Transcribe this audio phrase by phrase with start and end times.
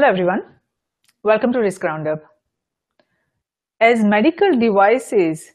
[0.00, 0.42] Hello everyone,
[1.24, 2.22] welcome to Risk Roundup.
[3.80, 5.52] As medical devices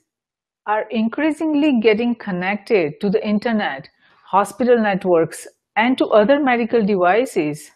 [0.68, 3.90] are increasingly getting connected to the internet,
[4.24, 7.72] hospital networks, and to other medical devices,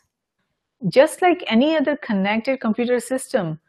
[0.90, 3.60] just like any other connected computer system,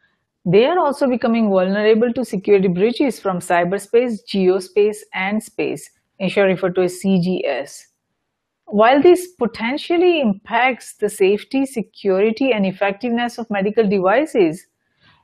[0.45, 5.89] they are also becoming vulnerable to security breaches from cyberspace, geospace, and space,
[6.19, 7.80] in short referred to as CGS.
[8.73, 14.65] While this potentially impacts the safety, security, and effectiveness of medical devices,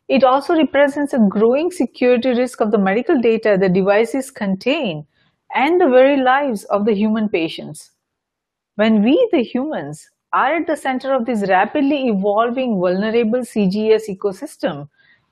[0.08, 5.06] it also represents a growing security risk of the medical data the devices contain
[5.54, 7.92] and the very lives of the human patients.
[8.74, 14.88] When we, the humans, are at the center of this rapidly evolving vulnerable CGS ecosystem,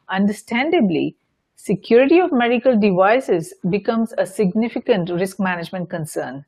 [0.08, 1.16] understandably,
[1.56, 6.44] security of medical devices becomes a significant risk management concern.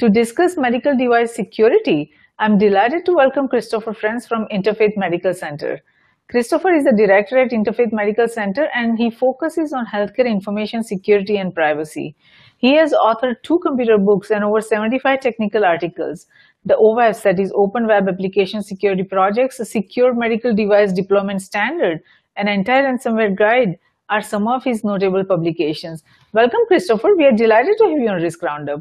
[0.00, 2.10] To discuss medical device security,
[2.40, 5.82] I'm delighted to welcome Christopher Frenz from Interfaith Medical Center.
[6.28, 11.36] Christopher is the director at Interfaith Medical Center and he focuses on healthcare information security
[11.36, 12.16] and privacy.
[12.56, 16.26] He has authored two computer books and over 75 technical articles.
[16.64, 22.00] The OWASP, that is Open Web Application Security Projects, a secure medical device deployment standard,
[22.34, 26.02] and an anti-ransomware guide are some of his notable publications.
[26.32, 27.14] Welcome, Christopher.
[27.14, 28.80] We are delighted to have you on Risk Roundup.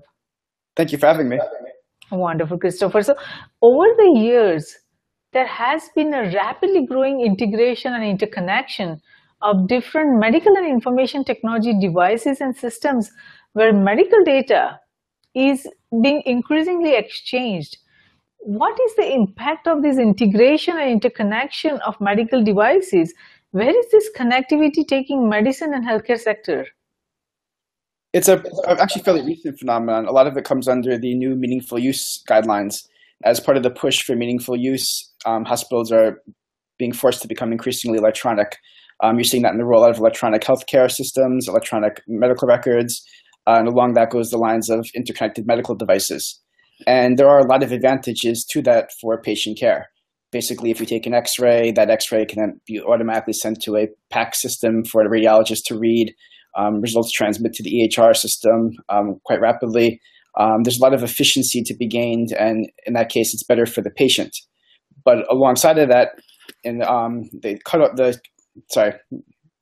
[0.76, 1.40] Thank you for having me.
[2.12, 3.02] Wonderful, Christopher.
[3.02, 3.16] So
[3.62, 4.76] over the years,
[5.32, 9.02] there has been a rapidly growing integration and interconnection
[9.42, 13.12] of different medical and information technology devices and systems
[13.54, 14.80] where medical data
[15.36, 15.68] is
[16.02, 17.78] being increasingly exchanged.
[18.40, 23.14] What is the impact of this integration and interconnection of medical devices?
[23.52, 26.68] Where is this connectivity taking medicine and healthcare sector?
[28.14, 30.06] It's a actually fairly recent phenomenon.
[30.06, 32.88] A lot of it comes under the new meaningful use guidelines.
[33.24, 36.22] As part of the push for meaningful use, um, hospitals are
[36.78, 38.58] being forced to become increasingly electronic.
[39.02, 43.04] Um, you're seeing that in the rollout of electronic healthcare systems, electronic medical records,
[43.48, 46.40] uh, and along that goes the lines of interconnected medical devices.
[46.86, 49.90] And there are a lot of advantages to that for patient care.
[50.32, 53.88] Basically, if you take an X-ray, that X-ray can then be automatically sent to a
[54.12, 56.14] PACS system for a radiologist to read.
[56.56, 60.00] Um, results transmit to the EHR system um, quite rapidly.
[60.40, 63.66] Um, there's a lot of efficiency to be gained, and in that case, it's better
[63.66, 64.36] for the patient.
[65.06, 66.10] But alongside of that,
[66.64, 68.20] and um, they cut out the
[68.72, 68.94] sorry.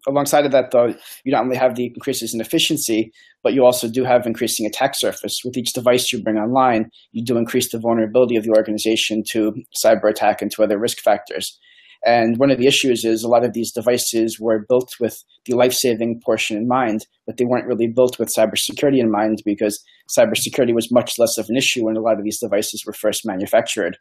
[0.08, 3.12] Alongside of that, though, you not only have the increases in efficiency,
[3.44, 5.42] but you also do have increasing attack surface.
[5.46, 9.54] With each device you bring online, you do increase the vulnerability of the organization to
[9.78, 11.60] cyber attack and to other risk factors.
[12.06, 15.56] And one of the issues is a lot of these devices were built with the
[15.56, 19.84] life-saving portion in mind, but they weren't really built with cybersecurity in mind because
[20.18, 23.22] cybersecurity was much less of an issue when a lot of these devices were first
[23.26, 23.98] manufactured.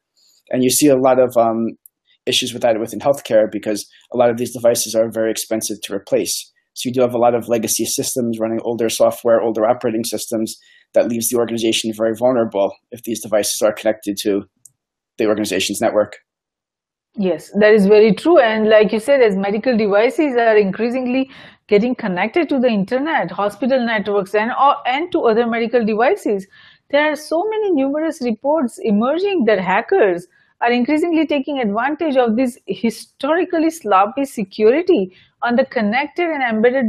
[0.50, 1.77] And you see a lot of um,
[2.27, 5.94] issues with that within healthcare because a lot of these devices are very expensive to
[5.94, 6.50] replace.
[6.75, 10.56] So you do have a lot of legacy systems running older software, older operating systems
[10.94, 14.44] that leaves the organization very vulnerable if these devices are connected to
[15.19, 16.16] the organization's network.
[17.16, 18.38] Yes, that is very true.
[18.38, 21.31] And like you said, as medical devices are increasingly
[21.66, 26.47] getting connected to the internet, hospital networks, and, or, and to other medical devices,
[26.91, 30.26] there are so many numerous reports emerging that hackers
[30.60, 36.87] are increasingly taking advantage of this historically sloppy security on the connected and embedded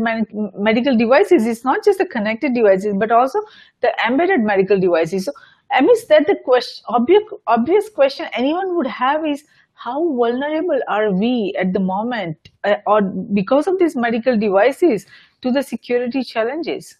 [0.55, 1.45] medical devices.
[1.45, 3.39] It's not just the connected devices, but also
[3.81, 5.25] the embedded medical devices.
[5.25, 5.31] So,
[5.77, 9.43] amidst that, the question, obvious, obvious question anyone would have is,
[9.84, 15.08] how vulnerable are we at the moment uh, or because of these medical devices
[15.42, 16.97] to the security challenges?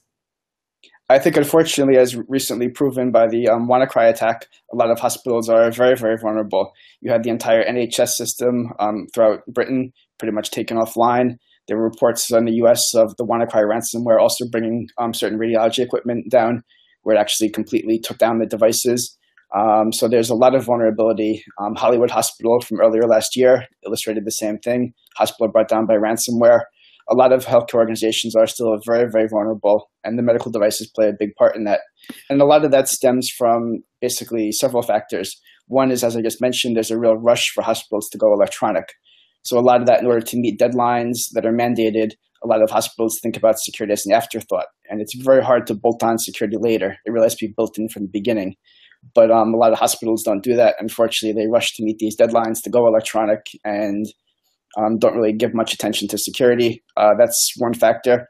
[1.08, 5.50] I think, unfortunately, as recently proven by the um, WannaCry attack, a lot of hospitals
[5.50, 6.72] are very, very vulnerable.
[7.02, 11.36] You had the entire NHS system um, throughout Britain pretty much taken offline.
[11.68, 15.80] There were reports in the US of the WannaCry ransomware also bringing um, certain radiology
[15.80, 16.64] equipment down,
[17.04, 19.18] where it actually completely took down the devices.
[19.56, 21.44] Um, so there's a lot of vulnerability.
[21.60, 24.94] Um, Hollywood Hospital from earlier last year illustrated the same thing.
[25.18, 26.62] Hospital brought down by ransomware.
[27.10, 31.10] A lot of healthcare organizations are still very, very vulnerable, and the medical devices play
[31.10, 31.82] a big part in that.
[32.30, 35.36] And a lot of that stems from basically several factors.
[35.68, 38.94] One is, as I just mentioned, there's a real rush for hospitals to go electronic.
[39.44, 42.12] So a lot of that, in order to meet deadlines that are mandated,
[42.44, 45.76] a lot of hospitals think about security as an afterthought, and it's very hard to
[45.76, 46.98] bolt on security later.
[47.06, 48.56] It really has to be built in from the beginning.
[49.16, 50.76] But um, a lot of hospitals don't do that.
[50.80, 54.06] Unfortunately, they rush to meet these deadlines to go electronic and
[54.78, 56.84] um, don't really give much attention to security.
[56.96, 58.28] Uh, that's one factor.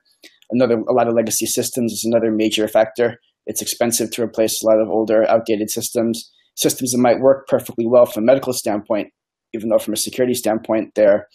[0.50, 3.18] Another, a lot of legacy systems is another major factor.
[3.46, 6.32] It's expensive to replace a lot of older, outdated systems.
[6.56, 9.08] Systems that might work perfectly well from a medical standpoint,
[9.54, 11.28] even though from a security standpoint, they're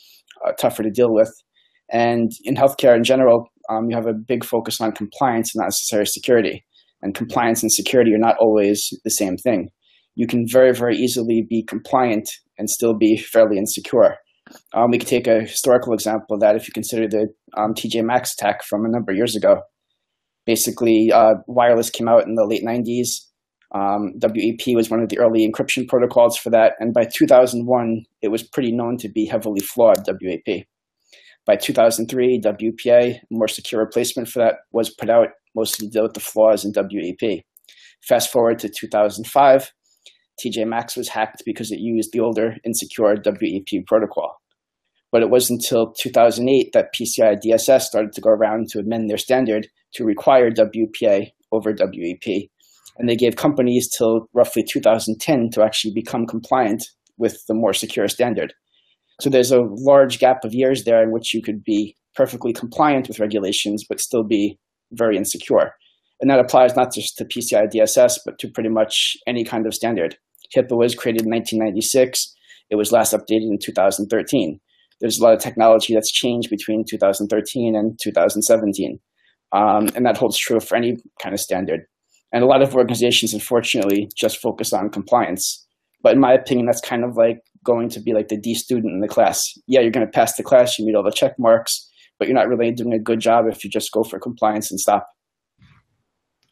[0.46, 1.30] uh, tougher to deal with.
[1.90, 5.66] And in healthcare in general, um, you have a big focus on compliance and not
[5.66, 6.65] necessarily security.
[7.06, 9.68] And compliance and security are not always the same thing.
[10.16, 14.16] You can very, very easily be compliant and still be fairly insecure.
[14.74, 18.02] Um, we could take a historical example of that if you consider the um, TJ
[18.02, 19.60] Maxx attack from a number of years ago.
[20.46, 23.20] Basically, uh, wireless came out in the late 90s.
[23.72, 26.72] Um, WEP was one of the early encryption protocols for that.
[26.80, 30.64] And by 2001, it was pretty known to be heavily flawed WEP.
[31.46, 36.20] By 2003, WPA, more secure replacement for that, was put out mostly dealt with the
[36.20, 37.42] flaws in WEP.
[38.06, 39.72] Fast forward to 2005,
[40.44, 44.36] TJ Maxx was hacked because it used the older insecure WEP protocol.
[45.10, 49.16] But it wasn't until 2008 that PCI DSS started to go around to amend their
[49.16, 52.48] standard to require WPA over WEP.
[52.98, 56.84] And they gave companies till roughly 2010 to actually become compliant
[57.18, 58.52] with the more secure standard.
[59.20, 63.08] So there's a large gap of years there in which you could be perfectly compliant
[63.08, 64.58] with regulations, but still be
[64.92, 65.72] very insecure.
[66.20, 69.74] And that applies not just to PCI DSS, but to pretty much any kind of
[69.74, 70.16] standard.
[70.54, 72.34] HIPAA was created in 1996.
[72.70, 74.60] It was last updated in 2013.
[75.00, 78.98] There's a lot of technology that's changed between 2013 and 2017.
[79.52, 81.82] Um, and that holds true for any kind of standard.
[82.32, 85.66] And a lot of organizations, unfortunately, just focus on compliance.
[86.02, 88.92] But in my opinion, that's kind of like going to be like the D student
[88.92, 89.52] in the class.
[89.66, 91.88] Yeah, you're going to pass the class, you meet all the check marks,
[92.18, 94.80] but you're not really doing a good job if you just go for compliance and
[94.80, 95.06] stop.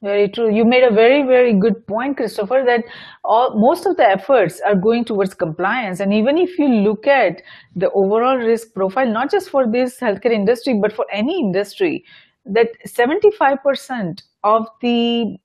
[0.05, 0.55] Very true.
[0.55, 2.85] You made a very, very good point, Christopher, that
[3.25, 5.99] all, most of the efforts are going towards compliance.
[5.99, 7.41] And even if you look at
[7.75, 12.05] the overall risk profile, not just for this healthcare industry, but for any industry,
[12.45, 15.39] that 75% of the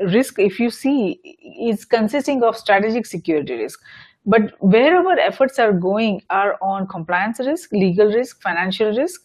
[0.00, 1.20] risk, if you see,
[1.60, 3.78] is consisting of strategic security risk.
[4.28, 9.22] But wherever efforts are going are on compliance risk, legal risk, financial risk,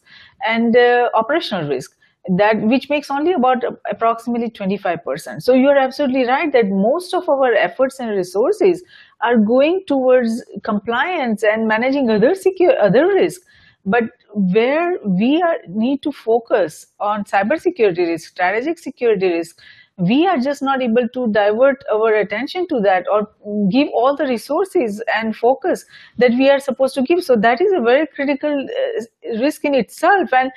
[0.48, 1.98] and uh, operational risk
[2.38, 5.42] that which makes only about approximately 25%.
[5.42, 8.82] So you're absolutely right that most of our efforts and resources
[9.22, 13.46] are going towards compliance and managing other secure other risks.
[13.86, 19.60] But where we are, need to focus on cybersecurity risk, strategic security risk,
[19.98, 23.30] we are just not able to divert our attention to that or
[23.72, 25.86] give all the resources and focus
[26.18, 27.24] that we are supposed to give.
[27.24, 30.34] So that is a very critical uh, risk in itself.
[30.34, 30.52] And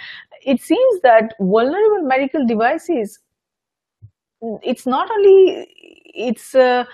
[0.45, 3.19] it seems that vulnerable medical devices,
[4.63, 5.67] it's not only,
[6.15, 6.85] it's uh,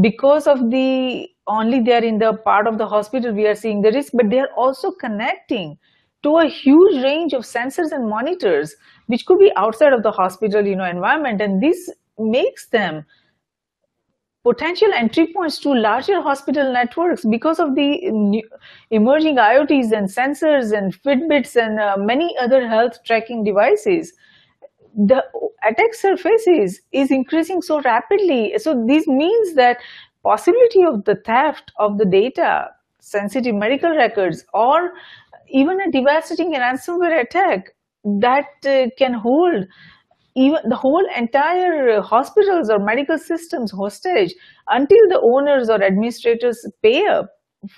[0.00, 3.92] because of the, only they're in the part of the hospital we are seeing the
[3.92, 5.76] risk, but they're also connecting
[6.22, 8.74] to a huge range of sensors and monitors
[9.06, 13.04] which could be outside of the hospital you know environment and this makes them
[14.42, 18.42] potential entry points to larger hospital networks because of the
[18.90, 24.12] emerging IoTs and sensors and Fitbits and uh, many other health tracking devices.
[24.96, 25.22] The
[25.68, 28.54] attack surface is, is increasing so rapidly.
[28.58, 29.78] So this means that
[30.22, 32.68] possibility of the theft of the data,
[32.98, 34.92] sensitive medical records, or
[35.50, 37.70] even a devastating ransomware attack
[38.04, 39.64] that uh, can hold
[40.36, 44.34] even the whole entire hospitals or medical systems hostage
[44.68, 47.28] until the owners or administrators pay up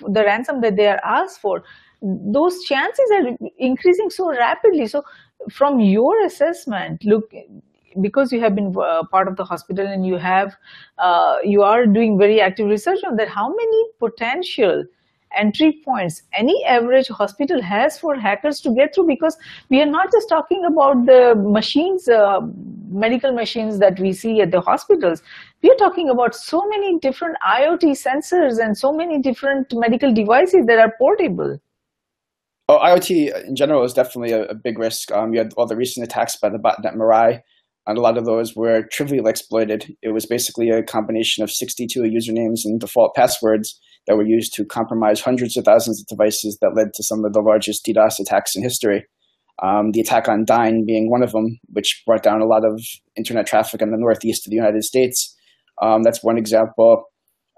[0.07, 1.63] the ransom that they are asked for.
[2.01, 4.87] Those chances are increasing so rapidly.
[4.87, 5.03] So
[5.51, 7.31] from your assessment look
[8.01, 10.55] because you have been uh, part of the hospital and you have
[10.97, 14.83] uh, you are doing very active research on that how many potential
[15.37, 19.37] entry points any average hospital has for hackers to get through because
[19.69, 22.41] we are not just talking about the machines, uh,
[22.89, 25.21] medical machines that we see at the hospitals.
[25.61, 30.65] We are talking about so many different IoT sensors and so many different medical devices
[30.67, 31.59] that are portable.
[32.69, 35.11] Oh, IoT in general is definitely a, a big risk.
[35.11, 37.41] Um, you had all the recent attacks by the botnet Mirai,
[37.87, 39.95] a lot of those were trivially exploited.
[40.01, 44.65] It was basically a combination of 62 usernames and default passwords that were used to
[44.65, 48.55] compromise hundreds of thousands of devices that led to some of the largest DDoS attacks
[48.55, 49.05] in history.
[49.61, 52.81] Um, the attack on Dyn being one of them, which brought down a lot of
[53.15, 55.35] internet traffic in the northeast of the United States.
[55.81, 57.03] Um, that's one example.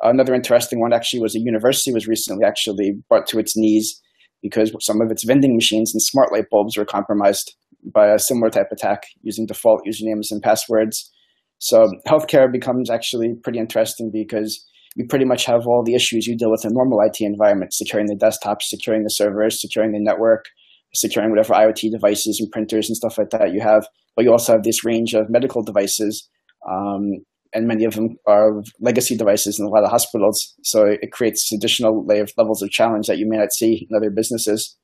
[0.01, 4.01] Another interesting one actually was a university was recently actually brought to its knees
[4.41, 7.55] because some of its vending machines and smart light bulbs were compromised
[7.93, 11.11] by a similar type attack using default usernames and passwords.
[11.59, 14.63] So healthcare becomes actually pretty interesting because
[14.95, 18.07] you pretty much have all the issues you deal with in normal IT environment, securing
[18.07, 20.45] the desktop, securing the servers, securing the network,
[20.93, 23.87] securing whatever IoT devices and printers and stuff like that you have.
[24.15, 26.29] But you also have this range of medical devices
[26.69, 27.23] um,
[27.55, 30.53] and many of them are legacy devices in a lot of hospitals.
[30.63, 34.77] So it creates additional levels of challenge that you may not see in other businesses.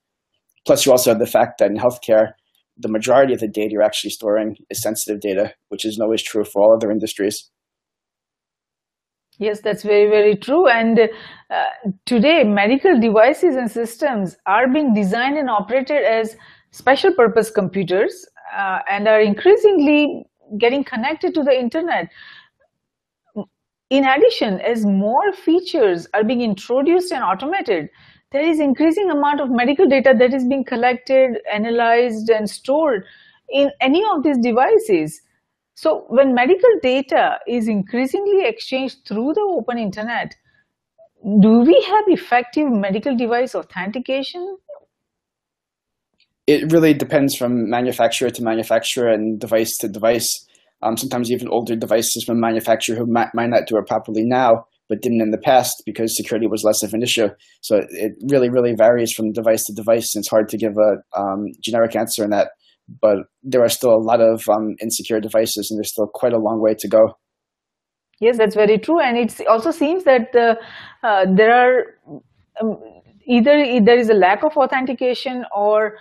[0.65, 2.29] Plus, you also have the fact that in healthcare,
[2.77, 6.43] the majority of the data you're actually storing is sensitive data, which isn't always true
[6.43, 7.49] for all other industries.
[9.37, 10.67] Yes, that's very, very true.
[10.67, 10.99] And
[11.49, 11.63] uh,
[12.05, 16.35] today, medical devices and systems are being designed and operated as
[16.71, 18.25] special purpose computers
[18.55, 20.25] uh, and are increasingly
[20.57, 22.09] getting connected to the internet.
[23.89, 27.89] In addition, as more features are being introduced and automated,
[28.31, 33.03] there is increasing amount of medical data that is being collected, analyzed, and stored
[33.49, 35.21] in any of these devices.
[35.73, 40.35] So when medical data is increasingly exchanged through the open internet,
[41.41, 44.57] do we have effective medical device authentication?
[46.47, 50.47] It really depends from manufacturer to manufacturer and device to device.
[50.81, 54.65] Um, sometimes even older devices from manufacturer who might, might not do it properly now
[54.91, 57.29] but didn't in the past because security was less of an issue.
[57.61, 60.13] So it really, really varies from device to device.
[60.13, 62.49] And it's hard to give a um, generic answer on that.
[63.01, 66.39] But there are still a lot of um, insecure devices, and there's still quite a
[66.39, 67.13] long way to go.
[68.19, 68.99] Yes, that's very true.
[68.99, 70.55] And it also seems that uh,
[71.07, 71.75] uh, there are
[72.61, 72.77] um,
[73.25, 75.95] either there is a lack of authentication or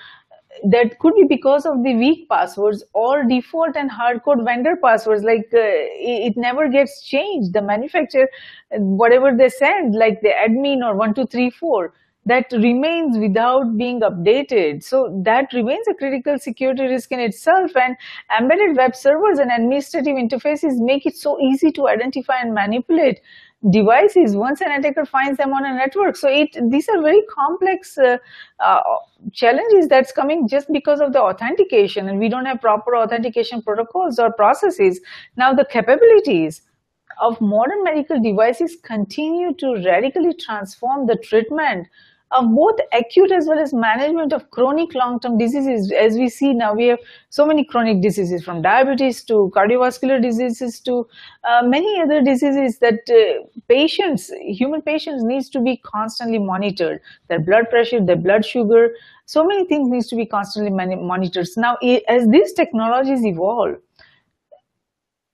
[0.64, 5.22] that could be because of the weak passwords or default and hardcode vendor passwords.
[5.22, 7.52] Like uh, it, it, never gets changed.
[7.52, 8.28] The manufacturer
[8.72, 11.92] whatever they send like the admin or 1234
[12.26, 14.84] that remains without being updated.
[14.84, 17.96] So that remains a critical security risk in itself and
[18.38, 23.20] embedded web servers and administrative interfaces make it so easy to identify and manipulate
[23.68, 26.16] devices once an attacker finds them on a network.
[26.16, 28.16] So it these are very complex uh,
[28.58, 28.80] uh,
[29.32, 34.18] challenges that's coming just because of the authentication and we don't have proper authentication protocols
[34.18, 35.00] or processes.
[35.36, 36.62] Now the capabilities
[37.20, 41.86] of modern medical devices continue to radically transform the treatment
[42.32, 45.92] of both acute as well as management of chronic long-term diseases.
[45.92, 46.98] As we see now, we have
[47.30, 51.06] so many chronic diseases from diabetes to cardiovascular diseases to
[51.44, 57.00] uh, many other diseases that uh, patients, human patients needs to be constantly monitored.
[57.28, 58.94] Their blood pressure, their blood sugar,
[59.26, 61.48] so many things needs to be constantly monitored.
[61.56, 61.76] Now,
[62.08, 63.76] as these technologies evolve,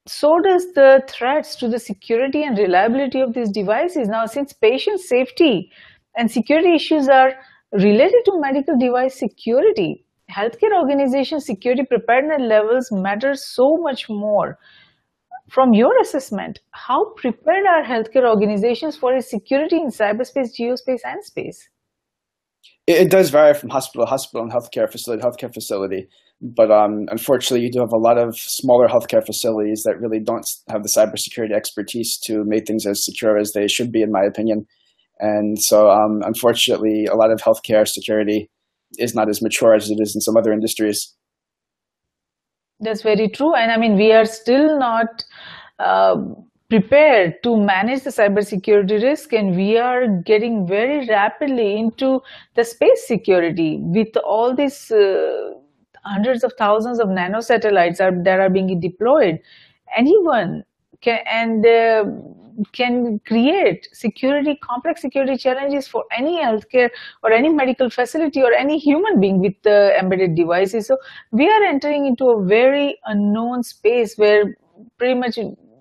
[0.06, 4.08] so does the threats to the security and reliability of these devices.
[4.08, 5.72] Now, since patient safety
[6.16, 7.32] and security issues are
[7.72, 10.04] related to medical device security.
[10.30, 14.58] Healthcare organization security preparedness levels matter so much more.
[15.48, 21.68] From your assessment, how prepared are healthcare organizations for security in cyberspace, geospace, and space?
[22.88, 26.08] It, does vary from hospital to hospital and healthcare facility to healthcare facility.
[26.40, 30.46] But um, unfortunately, you do have a lot of smaller healthcare facilities that really don't
[30.68, 34.22] have the cybersecurity expertise to make things as secure as they should be, in my
[34.22, 34.66] opinion.
[35.18, 38.50] And so, um, unfortunately, a lot of healthcare security
[38.98, 41.14] is not as mature as it is in some other industries.
[42.80, 43.54] That's very true.
[43.54, 45.24] And I mean, we are still not
[45.78, 46.16] uh,
[46.68, 52.20] prepared to manage the cybersecurity risk, and we are getting very rapidly into
[52.54, 55.52] the space security with all these uh,
[56.04, 59.38] hundreds of thousands of nano satellites are, that are being deployed.
[59.96, 60.64] Anyone
[61.06, 62.04] can, and uh,
[62.72, 66.90] can create security, complex security challenges for any healthcare
[67.22, 70.86] or any medical facility or any human being with the embedded devices.
[70.86, 70.98] So
[71.30, 74.56] we are entering into a very unknown space where
[74.98, 75.38] pretty much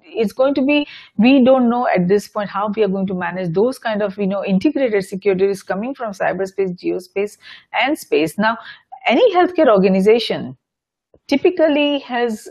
[0.08, 3.14] it's going to be we don't know at this point how we are going to
[3.14, 7.38] manage those kind of you know integrated security securities coming from cyberspace geospace
[7.82, 8.58] and space now
[9.08, 10.56] any healthcare organization
[11.28, 12.48] typically has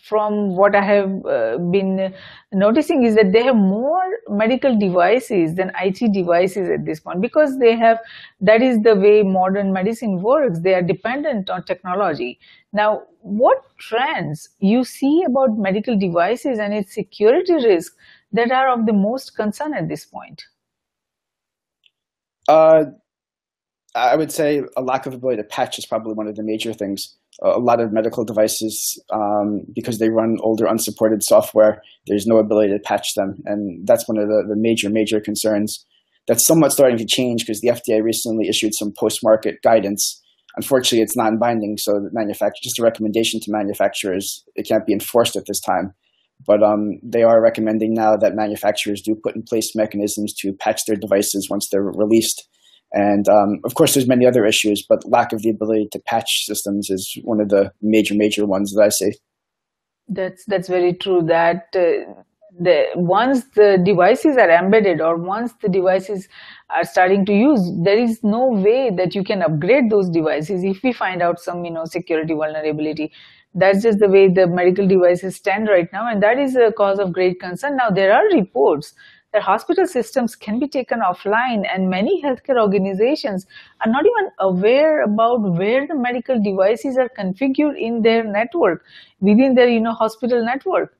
[0.00, 2.14] from what I have uh, been
[2.52, 7.58] noticing is that they have more medical devices than IT devices at this point because
[7.58, 7.98] they have
[8.40, 10.60] that is the way modern medicine works.
[10.60, 12.38] They are dependent on technology.
[12.72, 17.94] Now, what trends you see about medical devices and its security risk
[18.32, 20.44] that are of the most concern at this point?
[22.48, 22.84] Uh,
[23.94, 26.72] I would say a lack of ability to patch is probably one of the major
[26.72, 32.38] things a lot of medical devices, um, because they run older unsupported software, there's no
[32.38, 33.42] ability to patch them.
[33.44, 35.84] And that's one of the, the major, major concerns.
[36.28, 40.22] That's somewhat starting to change because the FDA recently issued some post-market guidance.
[40.56, 45.34] Unfortunately, it's non-binding, so the manufacturer, just a recommendation to manufacturers, it can't be enforced
[45.34, 45.92] at this time.
[46.46, 50.84] But um, they are recommending now that manufacturers do put in place mechanisms to patch
[50.86, 52.48] their devices once they're released
[52.94, 56.46] and um, of course, there's many other issues, but lack of the ability to patch
[56.46, 59.12] systems is one of the major, major ones that I see.
[60.06, 61.20] That's that's very true.
[61.26, 62.22] That uh,
[62.56, 66.28] the once the devices are embedded or once the devices
[66.70, 70.80] are starting to use, there is no way that you can upgrade those devices if
[70.84, 73.10] we find out some you know security vulnerability.
[73.56, 77.00] That's just the way the medical devices stand right now, and that is a cause
[77.00, 77.76] of great concern.
[77.76, 78.94] Now there are reports
[79.34, 83.46] that hospital systems can be taken offline and many healthcare organizations
[83.84, 88.84] are not even aware about where the medical devices are configured in their network
[89.20, 90.96] within their you know hospital network.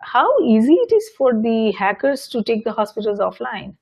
[0.00, 3.76] How easy it is for the hackers to take the hospitals offline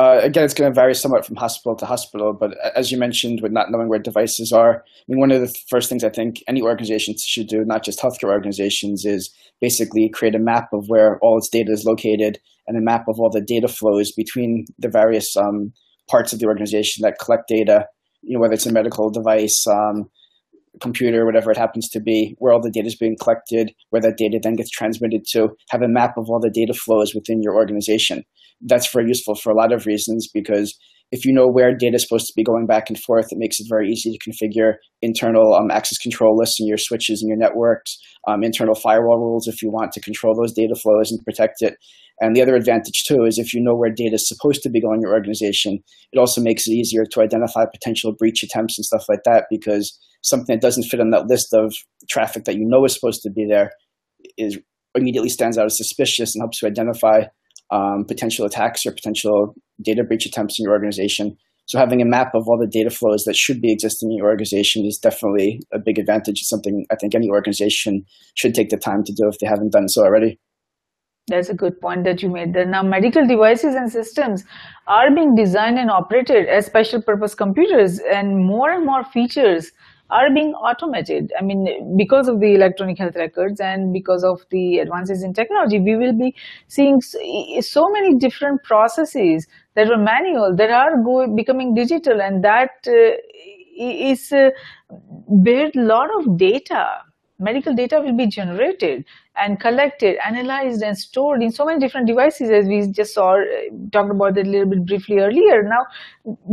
[0.00, 3.40] uh, again, it's going to vary somewhat from hospital to hospital, but as you mentioned,
[3.42, 6.42] with not knowing where devices are, I mean, one of the first things I think
[6.48, 9.30] any organization should do, not just healthcare organizations, is
[9.60, 13.20] basically create a map of where all its data is located and a map of
[13.20, 15.70] all the data flows between the various um,
[16.08, 17.86] parts of the organization that collect data,
[18.22, 20.08] you know, whether it's a medical device, um,
[20.80, 24.16] computer, whatever it happens to be, where all the data is being collected, where that
[24.16, 27.54] data then gets transmitted to, have a map of all the data flows within your
[27.54, 28.24] organization
[28.62, 30.78] that's very useful for a lot of reasons because
[31.12, 33.58] if you know where data is supposed to be going back and forth, it makes
[33.58, 37.38] it very easy to configure internal um, access control lists in your switches and your
[37.38, 37.98] networks,
[38.28, 41.74] um, internal firewall rules if you want to control those data flows and protect it.
[42.20, 44.80] And the other advantage too is if you know where data is supposed to be
[44.80, 45.78] going in your organization,
[46.12, 49.98] it also makes it easier to identify potential breach attempts and stuff like that because
[50.22, 51.72] something that doesn't fit on that list of
[52.08, 53.70] traffic that you know is supposed to be there
[54.36, 54.58] is
[54.94, 57.22] immediately stands out as suspicious and helps you identify
[57.70, 61.36] um, potential attacks or potential data breach attempts in your organization.
[61.66, 64.26] So having a map of all the data flows that should be existing in your
[64.26, 66.40] organization is definitely a big advantage.
[66.40, 69.72] It's something I think any organization should take the time to do if they haven't
[69.72, 70.40] done so already.
[71.28, 72.54] That's a good point that you made.
[72.54, 74.42] Now, medical devices and systems
[74.88, 79.70] are being designed and operated as special purpose computers, and more and more features
[80.10, 81.32] are being automated.
[81.38, 85.78] I mean, because of the electronic health records and because of the advances in technology,
[85.78, 86.34] we will be
[86.68, 92.70] seeing so many different processes that were manual that are go- becoming digital, and that
[92.86, 93.16] uh,
[93.76, 94.50] is uh,
[95.28, 96.86] bear a lot of data
[97.38, 99.04] medical data will be generated
[99.36, 103.44] and collected, analyzed, and stored in so many different devices, as we just saw, uh,
[103.92, 105.62] talked about it a little bit briefly earlier.
[105.62, 105.86] Now,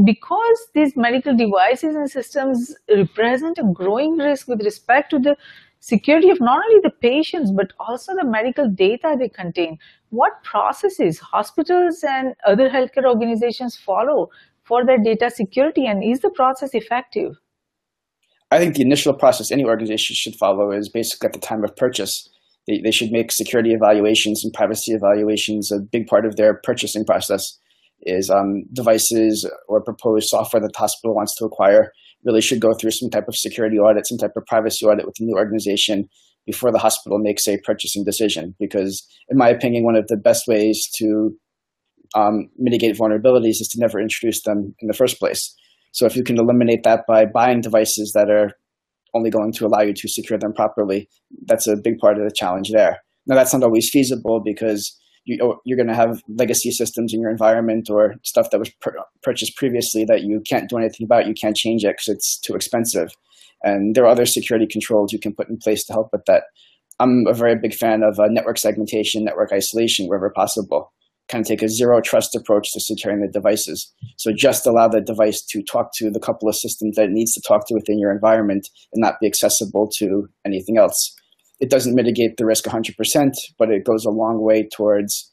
[0.03, 5.35] because these medical devices and systems represent a growing risk with respect to the
[5.79, 9.77] security of not only the patients but also the medical data they contain,
[10.09, 14.29] what processes hospitals and other healthcare organizations follow
[14.63, 17.35] for their data security, and is the process effective?
[18.51, 21.75] I think the initial process any organization should follow is basically at the time of
[21.75, 22.29] purchase.
[22.67, 27.05] They, they should make security evaluations and privacy evaluations a big part of their purchasing
[27.05, 27.57] process.
[28.01, 31.91] Is um, devices or proposed software that the hospital wants to acquire
[32.23, 35.15] really should go through some type of security audit, some type of privacy audit with
[35.15, 36.07] the new organization
[36.45, 38.55] before the hospital makes a purchasing decision.
[38.59, 41.35] Because, in my opinion, one of the best ways to
[42.15, 45.55] um, mitigate vulnerabilities is to never introduce them in the first place.
[45.91, 48.51] So if you can eliminate that by buying devices that are
[49.17, 51.09] only going to allow you to secure them properly,
[51.45, 52.99] that's a big part of the challenge there.
[53.25, 57.21] Now that's not always feasible because you, oh, you're going to have legacy systems in
[57.21, 58.71] your environment or stuff that was
[59.21, 61.27] purchased previously that you can't do anything about.
[61.27, 63.09] You can't change it because it's too expensive.
[63.63, 66.43] And there are other security controls you can put in place to help with that.
[66.99, 70.93] I'm a very big fan of uh, network segmentation, network isolation wherever possible
[71.27, 73.91] kind of take a zero trust approach to securing the devices.
[74.17, 77.33] So just allow the device to talk to the couple of systems that it needs
[77.33, 81.15] to talk to within your environment and not be accessible to anything else.
[81.59, 85.31] It doesn't mitigate the risk 100%, but it goes a long way towards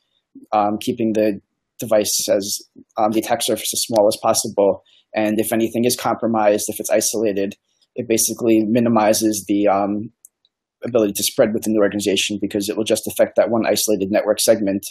[0.52, 1.40] um, keeping the
[1.78, 2.60] device as
[2.96, 4.82] um, the attack surface as small as possible.
[5.14, 7.56] And if anything is compromised, if it's isolated,
[7.94, 10.10] it basically minimizes the um,
[10.84, 14.40] ability to spread within the organization because it will just affect that one isolated network
[14.40, 14.86] segment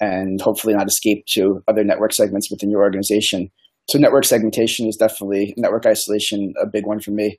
[0.00, 3.50] and hopefully not escape to other network segments within your organization.
[3.88, 7.38] So network segmentation is definitely network isolation a big one for me.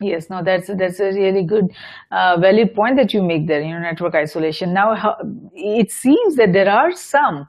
[0.00, 1.70] Yes, no, that's that's a really good,
[2.10, 3.60] uh, valid point that you make there.
[3.60, 4.72] You know, network isolation.
[4.74, 5.16] Now, how,
[5.54, 7.48] it seems that there are some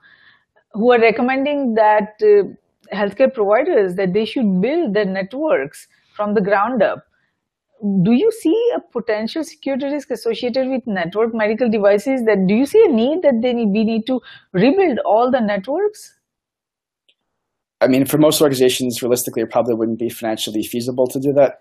[0.73, 2.43] who are recommending that uh,
[2.95, 7.05] healthcare providers that they should build their networks from the ground up
[8.03, 12.65] do you see a potential security risk associated with network medical devices that do you
[12.65, 14.21] see a need that they need, we need to
[14.53, 16.13] rebuild all the networks
[17.81, 21.55] I mean, for most organizations, realistically, it probably wouldn't be financially feasible to do that.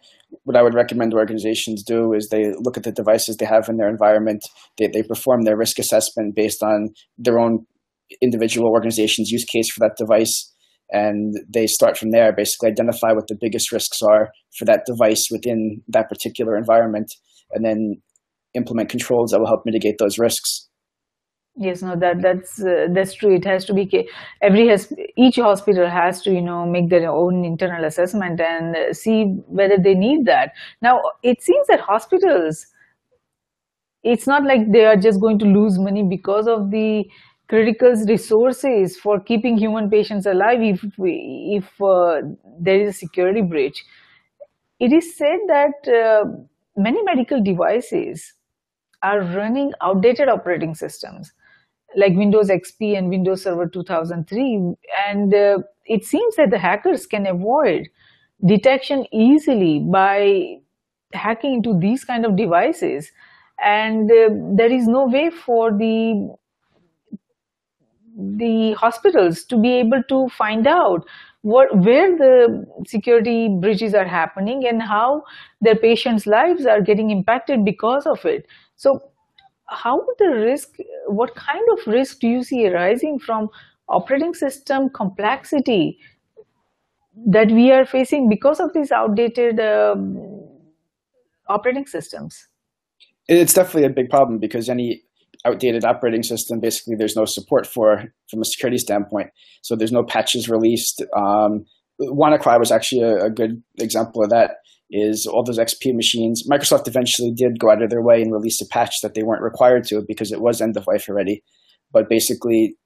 [0.44, 3.76] What I would recommend organizations do is they look at the devices they have in
[3.76, 4.44] their environment.
[4.78, 7.66] They, they perform their risk assessment based on their own
[8.20, 10.52] individual organization's use case for that device
[10.92, 15.28] and they start from there basically identify what the biggest risks are for that device
[15.30, 17.12] within that particular environment
[17.52, 18.00] and then
[18.54, 20.68] implement controls that will help mitigate those risks.
[21.54, 23.34] Yes, no, that that's uh, that's true.
[23.34, 24.08] It has to be
[24.40, 29.24] every has each hospital has to you know make their own internal assessment and see
[29.48, 30.52] whether they need that.
[30.80, 32.66] Now it seems that hospitals,
[34.02, 37.06] it's not like they are just going to lose money because of the
[37.52, 42.22] critical resources for keeping human patients alive if we, if uh,
[42.58, 43.84] there is a security breach.
[44.80, 46.24] It is said that uh,
[46.78, 48.32] many medical devices
[49.02, 51.32] are running outdated operating systems
[51.94, 54.74] like Windows XP and Windows Server 2003.
[55.06, 57.88] And uh, it seems that the hackers can avoid
[58.46, 60.56] detection easily by
[61.12, 63.12] hacking into these kind of devices.
[63.62, 66.34] And uh, there is no way for the
[68.16, 71.06] the hospitals to be able to find out
[71.42, 75.22] what where the security breaches are happening and how
[75.60, 78.46] their patients' lives are getting impacted because of it.
[78.76, 79.00] So
[79.66, 83.48] how the risk, what kind of risk do you see arising from
[83.88, 85.98] operating system complexity
[87.26, 90.16] that we are facing because of these outdated um,
[91.48, 92.48] operating systems?
[93.28, 95.02] It's definitely a big problem because any
[95.44, 99.30] outdated operating system, basically there's no support for from a security standpoint.
[99.62, 101.02] So there's no patches released.
[101.16, 101.64] Um,
[102.00, 104.56] WannaCry was actually a, a, good example of that
[104.90, 106.48] is all those XP machines.
[106.48, 109.42] Microsoft eventually did go out of their way and release a patch that they weren't
[109.42, 111.42] required to because it was end of life already.
[111.92, 112.76] But basically,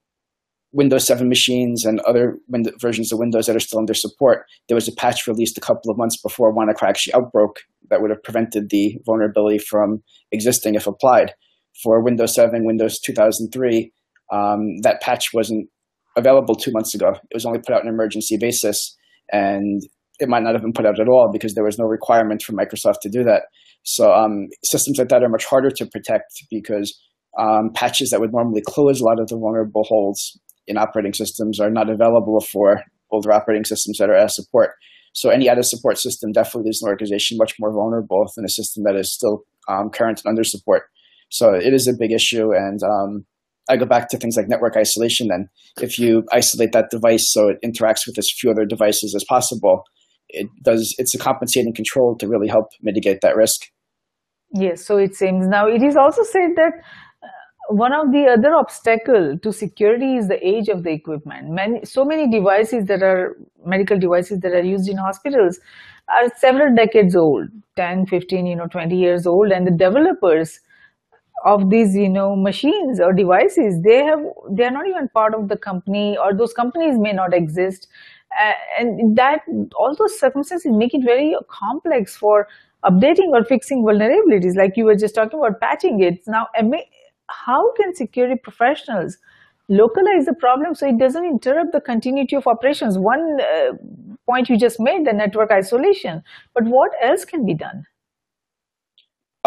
[0.73, 2.39] Windows 7 machines and other
[2.81, 5.91] versions of Windows that are still under support, there was a patch released a couple
[5.91, 10.87] of months before WannaCry actually outbroke that would have prevented the vulnerability from existing if
[10.87, 11.33] applied.
[11.83, 13.93] For Windows 7, Windows 2003,
[14.33, 15.69] um, that patch wasn't
[16.17, 17.11] available two months ago.
[17.31, 18.97] It was only put out on an emergency basis.
[19.33, 19.83] And
[20.19, 22.53] it might not have been put out at all because there was no requirement for
[22.53, 23.43] Microsoft to do that.
[23.83, 26.99] So um, systems like that are much harder to protect because
[27.39, 31.61] um, patches that would normally close a lot of the vulnerable holes in operating systems
[31.61, 34.71] are not available for older operating systems that are out of support.
[35.13, 38.51] So any out of support system definitely leaves an organization much more vulnerable than a
[38.51, 40.85] system that is still um, current and under support.
[41.29, 43.27] So it is a big issue, and um,
[43.69, 45.29] I go back to things like network isolation.
[45.29, 45.49] Then,
[45.81, 49.85] if you isolate that device so it interacts with as few other devices as possible,
[50.29, 53.67] it does it's a compensating control to really help mitigate that risk.
[54.53, 56.73] Yes, so it seems now it is also said that
[57.23, 61.51] uh, one of the other obstacle to security is the age of the equipment.
[61.51, 65.59] Many, so many devices that are medical devices that are used in hospitals
[66.09, 70.61] are several decades old, 10, 15, you know, 20 years old, and the developers
[71.47, 75.49] of these you know machines or devices they have they are not even part of
[75.49, 77.89] the company or those companies may not exist.
[78.43, 79.43] Uh, and that
[79.79, 82.49] all those circumstances make it very complex for
[82.85, 84.57] updating or fixing vulnerabilities.
[84.57, 86.21] Like you were just talking about patching it.
[86.27, 86.49] Now
[87.29, 89.17] how can security professionals
[89.69, 92.99] localize the problem so it doesn't interrupt the continuity of operations?
[92.99, 93.73] One uh,
[94.27, 96.23] point you just made the network isolation.
[96.55, 97.87] But what else can be done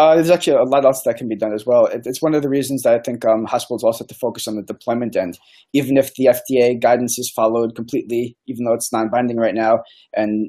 [0.00, 1.84] uh, there's actually a lot else that can be done as well.
[1.84, 4.48] It, it's one of the reasons that I think um, hospitals also have to focus
[4.48, 5.38] on the deployment end.
[5.74, 9.80] Even if the FDA guidance is followed completely, even though it's non-binding right now,
[10.14, 10.48] and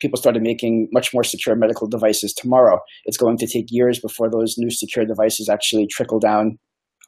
[0.00, 4.30] people started making much more secure medical devices tomorrow, it's going to take years before
[4.30, 6.56] those new secure devices actually trickle down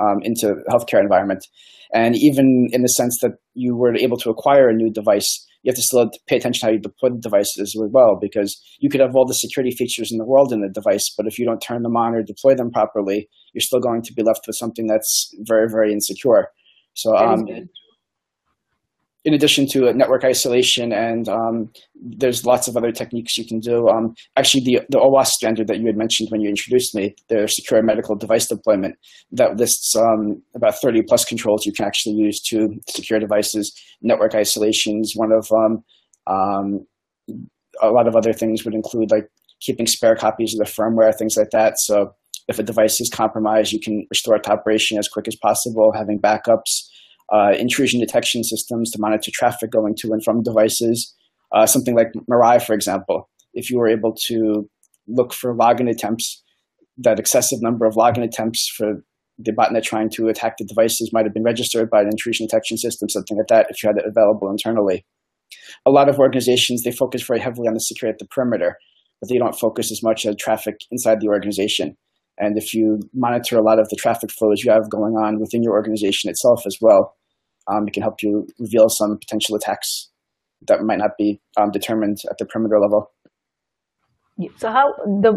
[0.01, 1.47] um, into healthcare environment.
[1.93, 5.71] And even in the sense that you were able to acquire a new device, you
[5.71, 8.91] have to still pay attention to how you deploy the devices as well, because you
[8.91, 11.47] could have all the security features in the world in the device, but if you
[11.47, 14.57] don't turn them on or deploy them properly, you're still going to be left with
[14.57, 16.49] something that's very, very insecure.
[16.95, 17.47] So um,
[19.25, 23.89] in addition to network isolation, and um, there's lots of other techniques you can do.
[23.89, 27.49] Um, actually, the, the OWASP standard that you had mentioned when you introduced me, the
[27.49, 28.97] secure medical device deployment,
[29.33, 33.73] that lists um, about 30 plus controls you can actually use to secure devices.
[34.03, 35.85] Network isolation is one of them.
[36.27, 36.87] Um,
[37.81, 39.29] a lot of other things would include like
[39.61, 41.79] keeping spare copies of the firmware, things like that.
[41.79, 42.13] So
[42.49, 45.93] if a device is compromised, you can restore it to operation as quick as possible,
[45.95, 46.89] having backups
[47.33, 51.15] intrusion detection systems to monitor traffic going to and from devices.
[51.53, 54.69] Uh, something like Mirai, for example, if you were able to
[55.07, 56.43] look for login attempts,
[56.99, 59.05] that excessive number of login attempts for
[59.39, 62.77] the botnet trying to attack the devices might have been registered by an intrusion detection
[62.77, 65.05] system, something like that, if you had it available internally.
[65.87, 68.79] A lot of organizations, they focus very heavily on the security at the perimeter,
[69.21, 71.97] but they don't focus as much on traffic inside the organization.
[72.39, 75.63] And if you monitor a lot of the traffic flows you have going on within
[75.63, 77.15] your organization itself as well,
[77.71, 80.11] um, it can help you reveal some potential attacks
[80.67, 83.13] that might not be um, determined at the perimeter level.
[84.57, 85.33] So how the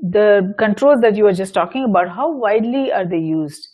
[0.00, 3.68] the controls that you were just talking about, how widely are they used?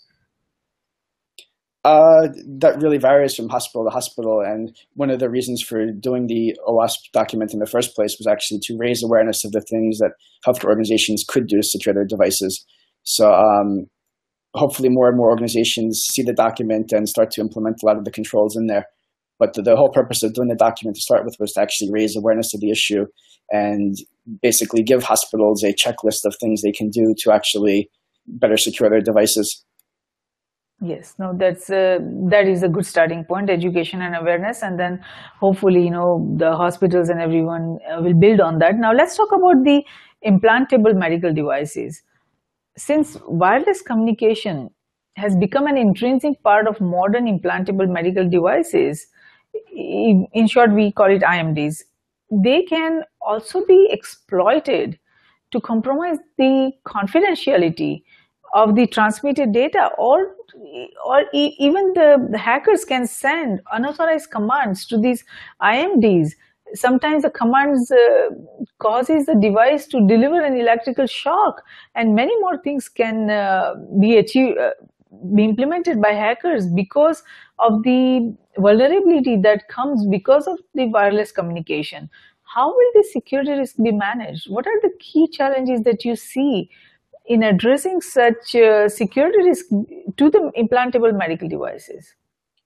[1.84, 6.26] Uh, that really varies from hospital to hospital, and one of the reasons for doing
[6.26, 9.98] the OWASP document in the first place was actually to raise awareness of the things
[9.98, 10.12] that
[10.46, 12.64] healthcare organizations could do to secure their devices.
[13.02, 13.84] So um,
[14.54, 18.06] hopefully more and more organizations see the document and start to implement a lot of
[18.06, 18.86] the controls in there.
[19.38, 21.90] But the, the whole purpose of doing the document to start with was to actually
[21.92, 23.04] raise awareness of the issue
[23.50, 23.94] and
[24.40, 27.90] basically give hospitals a checklist of things they can do to actually
[28.26, 29.66] better secure their devices.
[30.84, 31.98] Yes, no, that's uh,
[32.30, 35.02] that is a good starting point, education and awareness, and then
[35.38, 38.76] hopefully, you know, the hospitals and everyone uh, will build on that.
[38.76, 39.84] Now, let's talk about the
[40.26, 42.02] implantable medical devices.
[42.76, 44.70] Since wireless communication
[45.16, 49.06] has become an intrinsic part of modern implantable medical devices,
[49.72, 51.84] in short, we call it IMDs,
[52.30, 54.98] they can also be exploited
[55.52, 58.02] to compromise the confidentiality
[58.54, 60.36] of the transmitted data or
[61.04, 65.24] or e even the, the, hackers can send unauthorized commands to these
[65.60, 66.30] IMDs.
[66.74, 68.30] Sometimes the commands uh,
[68.78, 71.62] causes the device to deliver an electrical shock
[71.94, 74.70] and many more things can uh, be achieved, uh,
[75.34, 77.22] be implemented by hackers because
[77.58, 82.08] of the vulnerability that comes because of the wireless communication.
[82.42, 84.48] How will the security risk be managed?
[84.48, 86.70] What are the key challenges that you see
[87.26, 89.66] in addressing such uh, security risk
[90.16, 92.14] to the implantable medical devices?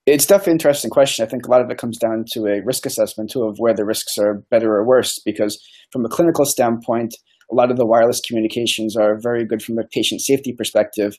[0.07, 1.25] It's definitely an interesting question.
[1.25, 3.75] I think a lot of it comes down to a risk assessment too of where
[3.75, 5.21] the risks are better or worse.
[5.25, 7.15] Because from a clinical standpoint,
[7.51, 11.19] a lot of the wireless communications are very good from a patient safety perspective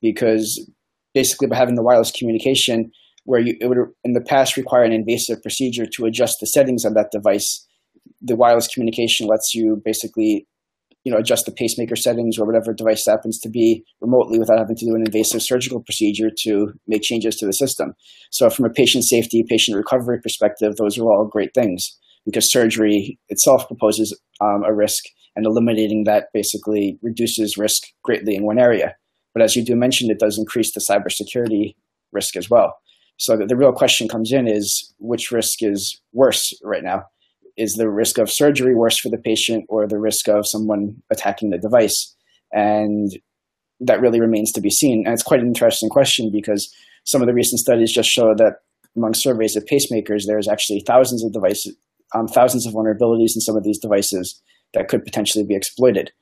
[0.00, 0.70] because
[1.14, 2.90] basically by having the wireless communication
[3.24, 6.84] where you, it would in the past require an invasive procedure to adjust the settings
[6.84, 7.66] on that device,
[8.20, 10.46] the wireless communication lets you basically
[11.04, 14.76] you know, adjust the pacemaker settings or whatever device happens to be remotely without having
[14.76, 17.94] to do an invasive surgical procedure to make changes to the system.
[18.30, 23.18] So from a patient safety, patient recovery perspective, those are all great things because surgery
[23.28, 25.04] itself proposes um, a risk
[25.36, 28.94] and eliminating that basically reduces risk greatly in one area.
[29.32, 31.74] But as you do mention, it does increase the cybersecurity
[32.12, 32.76] risk as well.
[33.16, 37.04] So the, the real question comes in is which risk is worse right now?
[37.60, 41.50] Is the risk of surgery worse for the patient or the risk of someone attacking
[41.50, 42.16] the device?
[42.52, 43.10] And
[43.80, 45.04] that really remains to be seen.
[45.04, 48.60] And it's quite an interesting question because some of the recent studies just show that
[48.96, 51.76] among surveys of pacemakers, there's actually thousands of devices,
[52.14, 54.40] um, thousands of vulnerabilities in some of these devices
[54.74, 56.12] that could potentially be exploited.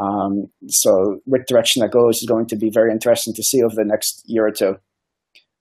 [0.00, 3.74] Um, so which direction that goes is going to be very interesting to see over
[3.74, 4.76] the next year or two.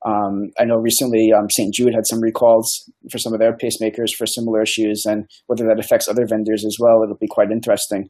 [0.06, 1.74] Um, I know recently um, St.
[1.74, 5.80] Jude had some recalls for some of their pacemakers for similar issues, and whether that
[5.80, 8.10] affects other vendors as well, it'll be quite interesting.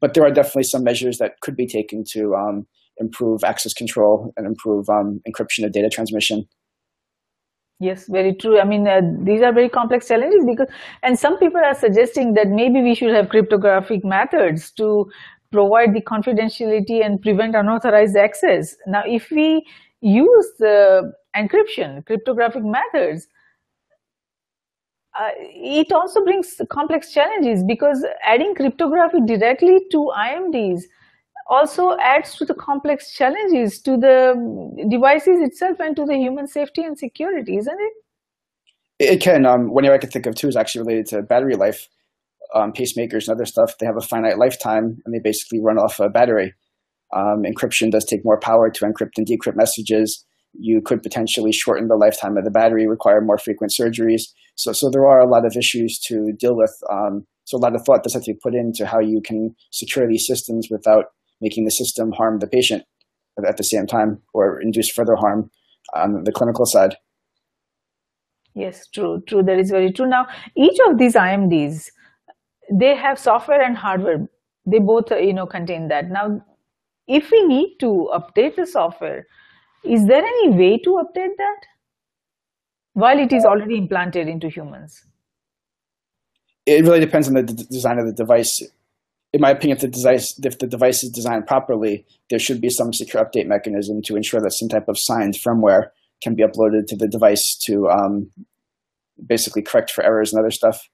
[0.00, 2.66] But there are definitely some measures that could be taken to um,
[2.96, 6.44] improve access control and improve um, encryption of data transmission.
[7.78, 8.60] Yes, very true.
[8.60, 10.68] I mean, uh, these are very complex challenges because,
[11.02, 15.06] and some people are suggesting that maybe we should have cryptographic methods to
[15.50, 18.76] provide the confidentiality and prevent unauthorized access.
[18.86, 19.64] Now, if we
[20.00, 23.26] use the encryption, cryptographic methods,
[25.18, 30.82] uh, it also brings complex challenges because adding cryptography directly to IMDs
[31.48, 36.82] also adds to the complex challenges to the devices itself and to the human safety
[36.82, 37.92] and security, isn't it?
[39.00, 39.44] It can.
[39.46, 41.88] Um, one area I can think of too is actually related to battery life.
[42.54, 46.00] Um, pacemakers and other stuff, they have a finite lifetime and they basically run off
[46.00, 46.52] a battery.
[47.14, 50.24] Um, encryption does take more power to encrypt and decrypt messages.
[50.52, 54.22] You could potentially shorten the lifetime of the battery, require more frequent surgeries.
[54.56, 56.74] So, so there are a lot of issues to deal with.
[56.90, 59.54] Um, so a lot of thought does have to be put into how you can
[59.70, 61.06] secure these systems without
[61.40, 62.84] making the system harm the patient
[63.46, 65.50] at the same time or induce further harm
[65.94, 66.96] on the clinical side.
[68.54, 69.42] Yes, true, true.
[69.42, 70.08] That is very true.
[70.08, 71.90] Now, each of these IMDs,
[72.72, 74.28] they have software and hardware.
[74.66, 76.10] They both, you know, contain that.
[76.10, 76.44] Now,
[77.10, 79.26] if we need to update the software,
[79.84, 81.60] is there any way to update that
[82.92, 85.04] while it is already implanted into humans?
[86.66, 88.62] It really depends on the design of the device.
[89.32, 92.70] In my opinion, if the device if the device is designed properly, there should be
[92.70, 95.90] some secure update mechanism to ensure that some type of signed firmware
[96.22, 98.30] can be uploaded to the device to um,
[99.26, 100.88] basically correct for errors and other stuff.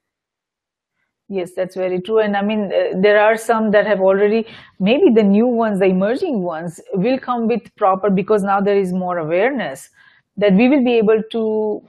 [1.28, 2.20] Yes, that's very true.
[2.20, 4.46] And I mean, uh, there are some that have already,
[4.78, 8.92] maybe the new ones, the emerging ones will come with proper, because now there is
[8.92, 9.90] more awareness
[10.36, 11.82] that we will be able to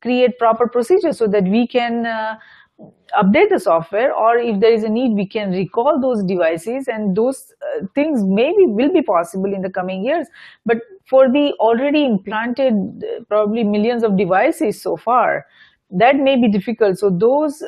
[0.00, 2.36] create proper procedures so that we can uh,
[3.20, 7.16] update the software or if there is a need we can recall those devices and
[7.16, 10.26] those uh, things maybe will be possible in the coming years
[10.64, 15.46] but for the already implanted uh, probably millions of devices so far
[15.90, 17.62] that may be difficult so those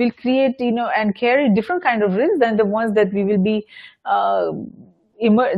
[0.00, 3.24] will create you know and carry different kind of risks than the ones that we
[3.24, 3.66] will be
[4.04, 4.52] uh,
[5.24, 5.48] emer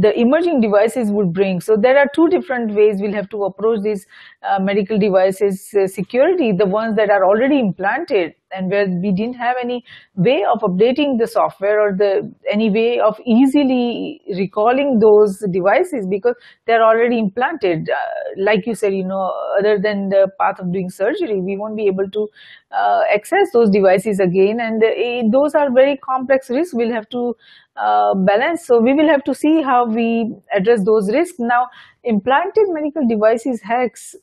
[0.00, 1.60] the emerging devices would bring.
[1.60, 4.06] So there are two different ways we'll have to approach these
[4.42, 9.34] uh, medical devices uh, security, the ones that are already implanted and where we didn't
[9.34, 9.84] have any
[10.14, 16.34] way of updating the software or the any way of easily recalling those devices because
[16.66, 17.90] they're already implanted.
[17.90, 17.96] Uh,
[18.38, 21.86] like you said, you know, other than the path of doing surgery, we won't be
[21.86, 22.28] able to
[22.72, 24.58] uh, access those devices again.
[24.60, 27.34] And uh, those are very complex risks we'll have to
[27.76, 28.66] uh, balance.
[28.66, 31.38] So we will have to see how we address those risks.
[31.38, 31.68] Now,
[32.04, 34.14] implanted medical devices hacks,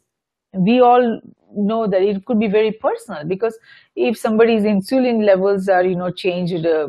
[0.54, 1.20] we all
[1.56, 3.58] know that it could be very personal because
[3.96, 6.88] if somebody's insulin levels are, you know, changed uh,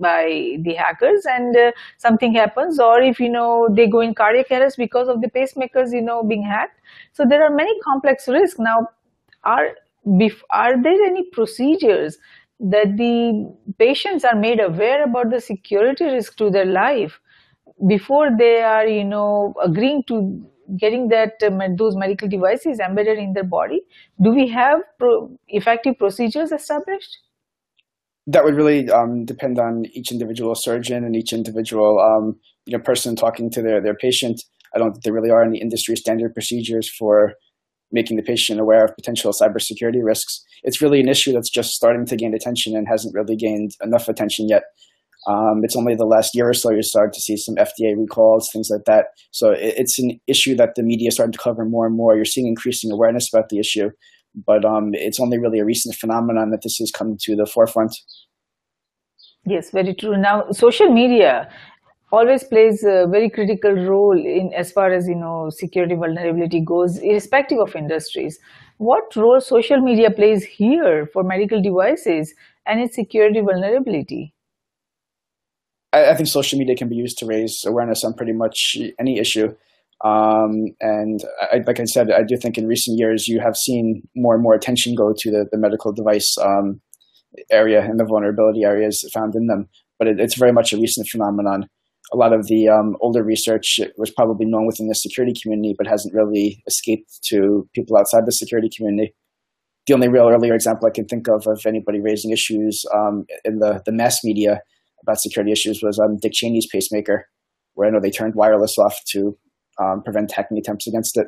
[0.00, 4.50] by the hackers and uh, something happens or if you know they go in cardiac
[4.50, 6.80] arrest because of the pacemakers you know being hacked
[7.12, 8.88] so there are many complex risks now
[9.44, 9.68] are
[10.50, 12.18] are there any procedures
[12.60, 17.20] that the patients are made aware about the security risk to their life
[17.88, 20.46] before they are, you know, agreeing to
[20.78, 23.82] getting that um, those medical devices embedded in their body.
[24.22, 27.18] Do we have pro effective procedures established?
[28.26, 32.82] That would really um, depend on each individual surgeon and each individual um, you know
[32.82, 34.42] person talking to their their patient.
[34.74, 37.34] I don't think there really are any industry standard procedures for
[37.92, 40.44] making the patient aware of potential cybersecurity risks.
[40.62, 44.08] It's really an issue that's just starting to gain attention and hasn't really gained enough
[44.08, 44.64] attention yet.
[45.26, 48.50] Um, it's only the last year or so you started to see some FDA recalls,
[48.52, 49.06] things like that.
[49.30, 52.14] So it, it's an issue that the media is starting to cover more and more.
[52.14, 53.90] You're seeing increasing awareness about the issue,
[54.46, 57.96] but um, it's only really a recent phenomenon that this has come to the forefront.
[59.46, 60.16] Yes, very true.
[60.16, 61.50] Now, social media
[62.14, 66.98] always plays a very critical role in as far as you know security vulnerability goes
[66.98, 68.38] irrespective of industries.
[68.78, 72.34] What role social media plays here for medical devices
[72.66, 74.32] and its security vulnerability?
[75.92, 79.18] I, I think social media can be used to raise awareness on pretty much any
[79.18, 79.54] issue.
[80.04, 84.06] Um, and I, like I said, I do think in recent years you have seen
[84.14, 86.80] more and more attention go to the, the medical device um,
[87.50, 89.68] area and the vulnerability areas found in them.
[89.98, 91.68] But it, it's very much a recent phenomenon
[92.14, 95.88] a lot of the um, older research was probably known within the security community, but
[95.88, 99.12] hasn't really escaped to people outside the security community.
[99.86, 103.58] The only real earlier example I can think of of anybody raising issues um, in
[103.58, 104.60] the, the mass media
[105.02, 107.26] about security issues was um, Dick Cheney's pacemaker,
[107.74, 109.36] where I know they turned wireless off to
[109.82, 111.26] um, prevent hacking attempts against it.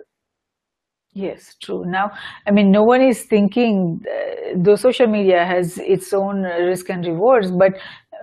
[1.16, 1.82] Yes, true.
[1.86, 2.10] Now,
[2.46, 7.06] I mean, no one is thinking, uh, though social media has its own risk and
[7.06, 7.72] rewards, but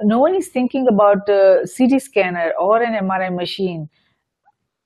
[0.04, 3.90] no one is thinking about a CT scanner or an MRI machine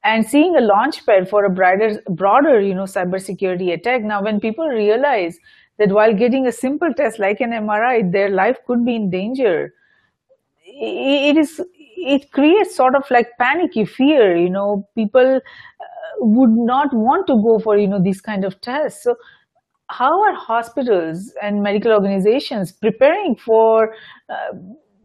[0.03, 4.03] and seeing a launchpad for a broader, broader, you know, cybersecurity attack.
[4.03, 5.37] Now, when people realize
[5.79, 9.73] that while getting a simple test like an MRI, their life could be in danger,
[10.65, 11.61] it is
[11.97, 14.35] it creates sort of like panicky fear.
[14.37, 15.85] You know, people uh,
[16.19, 19.03] would not want to go for you know these kind of tests.
[19.03, 19.15] So,
[19.89, 23.93] how are hospitals and medical organizations preparing for
[24.29, 24.53] uh,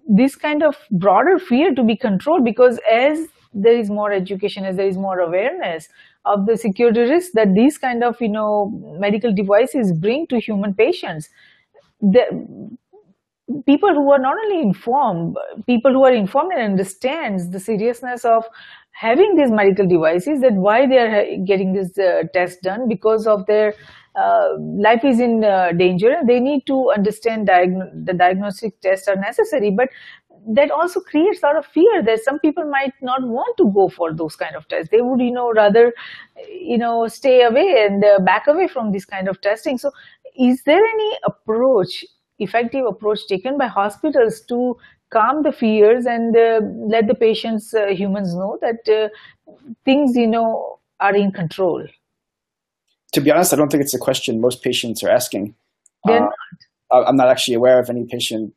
[0.08, 4.76] this kind of broader fear to be controlled because as there is more education, as
[4.76, 5.88] there is more awareness
[6.24, 10.74] of the security risks that these kind of you know medical devices bring to human
[10.74, 11.28] patients,
[12.00, 12.24] the
[13.66, 15.36] people who are not only informed,
[15.66, 18.44] people who are informed and understands the seriousness of
[18.92, 22.88] having these medical devices, that why they are getting this uh, test done?
[22.88, 23.74] Because of their
[24.14, 29.16] uh, life is in uh, danger they need to understand diag- the diagnostic tests are
[29.16, 29.88] necessary but
[30.46, 33.88] that also creates a lot of fear that some people might not want to go
[33.88, 34.90] for those kind of tests.
[34.90, 35.92] They would you know rather
[36.48, 39.78] you know stay away and uh, back away from this kind of testing.
[39.78, 39.92] So
[40.36, 42.04] is there any approach
[42.38, 44.76] effective approach taken by hospitals to
[45.12, 49.08] calm the fears and uh, let the patients uh, humans know that uh,
[49.84, 51.86] things you know are in control
[53.12, 55.54] to be honest, I don't think it's a question most patients are asking.
[56.04, 56.30] They're uh,
[56.90, 57.08] not.
[57.08, 58.52] I'm not actually aware of any patient,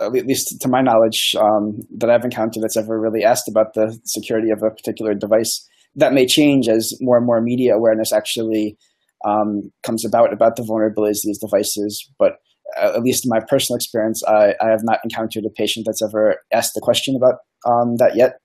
[0.00, 3.98] at least to my knowledge, um, that I've encountered that's ever really asked about the
[4.04, 5.66] security of a particular device.
[5.94, 8.76] That may change as more and more media awareness actually
[9.24, 12.10] um, comes about about the vulnerabilities of these devices.
[12.18, 12.36] But
[12.76, 16.36] at least in my personal experience, I, I, have not encountered a patient that's ever
[16.52, 18.38] asked the question about um, that yet.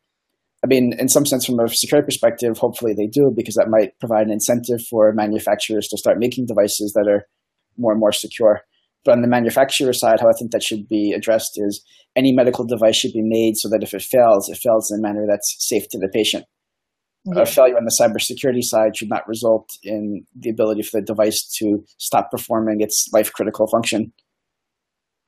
[0.64, 3.92] I mean, in some sense, from a security perspective, hopefully they do, because that might
[4.00, 7.28] provide an incentive for manufacturers to start making devices that are
[7.78, 8.62] more and more secure.
[9.04, 11.84] But on the manufacturer side, how I think that should be addressed is
[12.16, 15.02] any medical device should be made so that if it fails, it fails in a
[15.02, 16.46] manner that's safe to the patient.
[17.26, 17.42] Yeah.
[17.42, 21.44] A failure on the cybersecurity side should not result in the ability for the device
[21.58, 24.14] to stop performing its life critical function.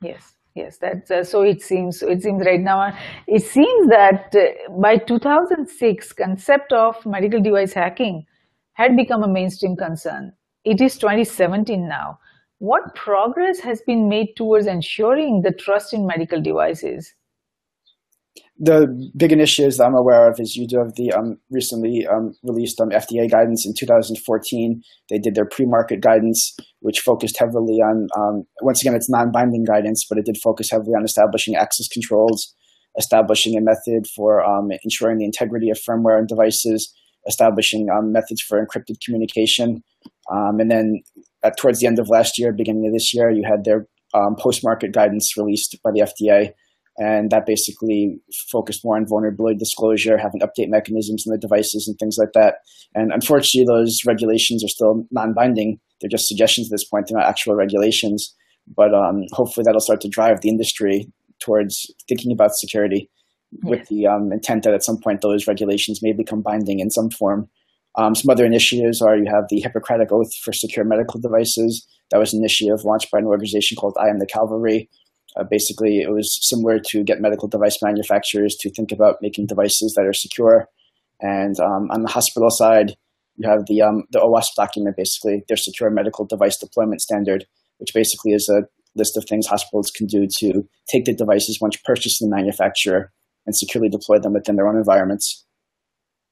[0.02, 0.34] Yes.
[0.58, 1.44] Yes, that's uh, so.
[1.44, 2.02] It seems.
[2.02, 2.92] It seems right now.
[3.28, 8.26] It seems that uh, by 2006, concept of medical device hacking
[8.74, 10.34] had become a mainstream concern.
[10.66, 12.18] It is 2017 now.
[12.58, 17.14] What progress has been made towards ensuring the trust in medical devices?
[18.60, 22.34] The big initiatives that I'm aware of is you do have the um, recently um,
[22.42, 24.82] released um, FDA guidance in 2014.
[25.10, 30.06] They did their pre-market guidance, which focused heavily on, um, once again, it's non-binding guidance,
[30.10, 32.56] but it did focus heavily on establishing access controls,
[32.98, 36.92] establishing a method for um, ensuring the integrity of firmware and devices,
[37.28, 39.84] establishing um, methods for encrypted communication,
[40.30, 41.04] and then
[41.44, 43.86] at, towards the end of last year, beginning of this year, you had their
[44.40, 46.54] post-market guidance released by the FDA,
[46.98, 48.20] and that basically
[48.52, 52.56] focused more on vulnerability disclosure, having update mechanisms in the devices and things like that.
[52.96, 55.80] And unfortunately, those regulations are still non-binding.
[56.02, 57.08] They're just suggestions at this point.
[57.08, 58.36] They're not actual regulations.
[58.76, 63.10] But um, hopefully, that'll start to drive the industry towards thinking about security
[63.64, 67.10] with the um, intent that at some point those regulations may become binding in some
[67.10, 67.48] form.
[67.96, 71.88] Um, some other initiatives are you have the Hippocratic Oath for Secure Medical Devices.
[72.12, 74.90] That was an initiative launched by an organization called I Am the Cavalry.
[75.38, 79.94] Uh, basically, it was similar to get medical device manufacturers to think about making devices
[79.96, 80.68] that are secure.
[81.20, 82.96] And um, on the hospital side,
[83.36, 87.46] you have the um, the OWASP document, basically their secure medical device deployment standard,
[87.78, 88.64] which basically is a
[88.96, 93.12] list of things hospitals can do to take the devices once purchased from the manufacturer
[93.46, 95.46] and securely deploy them within their own environments.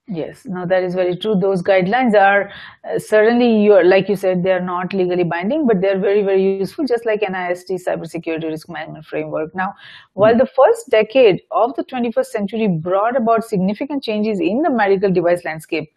[0.07, 1.33] Yes, no, that is very true.
[1.33, 2.51] Those guidelines are
[2.87, 6.21] uh, certainly, you are, like you said, they are not legally binding, but they're very,
[6.21, 9.55] very useful, just like NIST Cybersecurity Risk Management Framework.
[9.55, 9.73] Now,
[10.13, 15.11] while the first decade of the 21st century brought about significant changes in the medical
[15.11, 15.91] device landscape,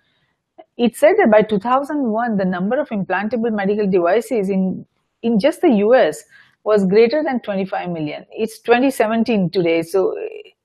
[0.78, 4.86] it said that by 2001, the number of implantable medical devices in,
[5.22, 6.24] in just the US
[6.64, 8.24] was greater than 25 million.
[8.30, 10.14] It's 2017 today, so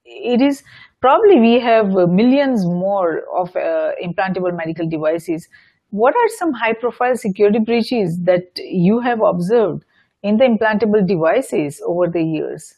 [0.06, 0.64] it is
[1.04, 1.88] probably we have
[2.20, 5.50] millions more of uh, implantable medical devices.
[5.90, 9.84] What are some high profile security breaches that you have observed
[10.24, 12.76] in the implantable devices over the years?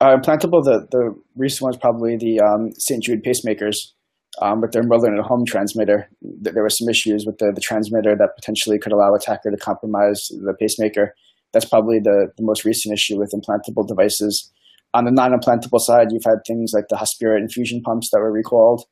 [0.00, 3.02] Uh, implantable, the, the recent one is probably the um, St.
[3.02, 3.92] Jude pacemakers
[4.40, 6.08] um, with their mother at home transmitter.
[6.22, 10.28] There were some issues with the, the transmitter that potentially could allow attacker to compromise
[10.28, 11.14] the pacemaker.
[11.52, 14.50] That's probably the, the most recent issue with implantable devices
[14.94, 18.84] on the non-implantable side, you've had things like the Hospira infusion pumps that were recalled.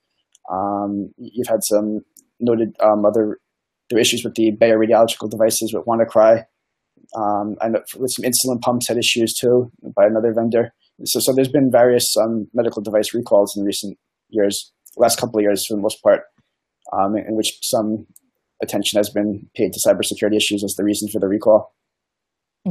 [0.51, 2.01] Um, you've had some
[2.41, 3.39] noted um, other
[3.99, 6.45] issues with the Bayer radiological devices with WannaCry.
[7.17, 10.73] Um, and with some insulin pumps had issues too by another vendor.
[11.05, 13.99] So, so there's been various um, medical device recalls in recent
[14.29, 16.23] years, last couple of years for the most part,
[16.93, 18.07] um, in, in which some
[18.63, 21.75] attention has been paid to cybersecurity issues as the reason for the recall.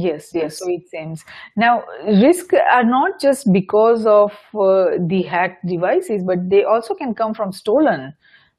[0.00, 1.24] Yes, yes, so it seems.
[1.56, 7.14] Now, risks are not just because of uh, the hacked devices, but they also can
[7.14, 8.14] come from stolen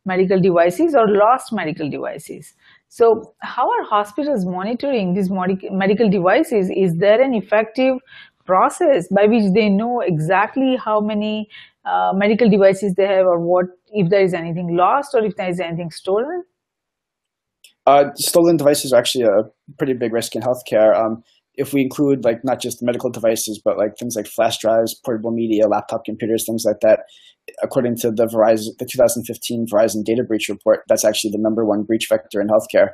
[0.05, 2.53] medical devices or lost medical devices.
[2.89, 6.69] So, how are hospitals monitoring these medical devices?
[6.75, 7.97] Is there an effective
[8.45, 11.49] process by which they know exactly how many
[11.85, 15.49] uh, medical devices they have or what if there is anything lost or if there
[15.49, 16.43] is anything stolen?
[17.87, 19.43] Uh, stolen devices are actually a
[19.77, 20.95] pretty big risk in healthcare.
[20.95, 21.23] Um,
[21.55, 25.31] if we include like not just medical devices, but like things like flash drives, portable
[25.31, 27.01] media, laptop computers, things like that,
[27.61, 31.83] according to the Verizon, the 2015 Verizon data breach report, that's actually the number one
[31.83, 32.91] breach vector in healthcare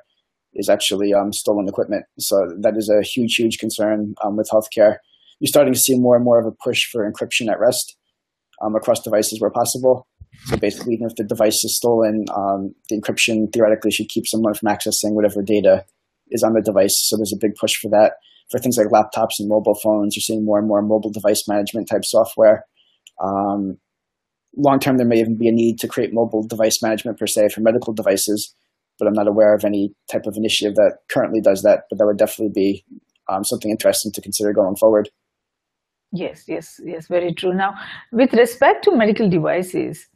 [0.53, 2.05] is actually um, stolen equipment.
[2.19, 4.97] So that is a huge, huge concern um, with healthcare.
[5.39, 7.95] You're starting to see more and more of a push for encryption at rest
[8.63, 10.07] um, across devices where possible.
[10.45, 14.55] So basically, even if the device is stolen, um, the encryption theoretically should keep someone
[14.55, 15.85] from accessing whatever data
[16.31, 16.97] is on the device.
[16.97, 18.13] So there's a big push for that.
[18.51, 21.89] For things like laptops and mobile phones, you're seeing more and more mobile device management
[21.89, 22.65] type software.
[23.21, 23.77] Um,
[24.55, 27.49] long term, there may even be a need to create mobile device management per se
[27.49, 28.53] for medical devices,
[28.99, 31.83] but I'm not aware of any type of initiative that currently does that.
[31.89, 32.85] But that would definitely be
[33.27, 35.09] um, something interesting to consider going forward.
[36.13, 37.53] Yes, yes, yes, very true.
[37.53, 37.75] Now,
[38.13, 40.07] with respect to medical devices,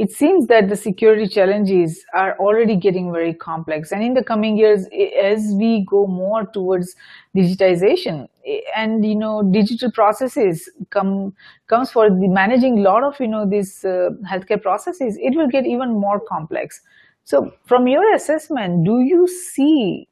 [0.00, 3.92] it seems that the security challenges are already getting very complex.
[3.92, 4.86] And in the coming years,
[5.22, 6.96] as we go more towards
[7.36, 8.26] digitization
[8.74, 11.34] and, you know, digital processes come,
[11.66, 15.48] comes for the managing a lot of, you know, these uh, healthcare processes, it will
[15.48, 16.80] get even more complex.
[17.24, 20.08] So from your assessment, do you see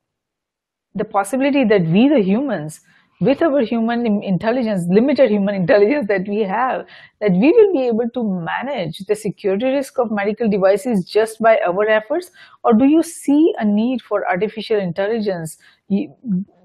[0.94, 2.82] the possibility that we, the humans,
[3.20, 6.86] with our human intelligence, limited human intelligence that we have,
[7.20, 11.58] that we will be able to manage the security risk of medical devices just by
[11.66, 12.30] our efforts?
[12.62, 15.58] Or do you see a need for artificial intelligence,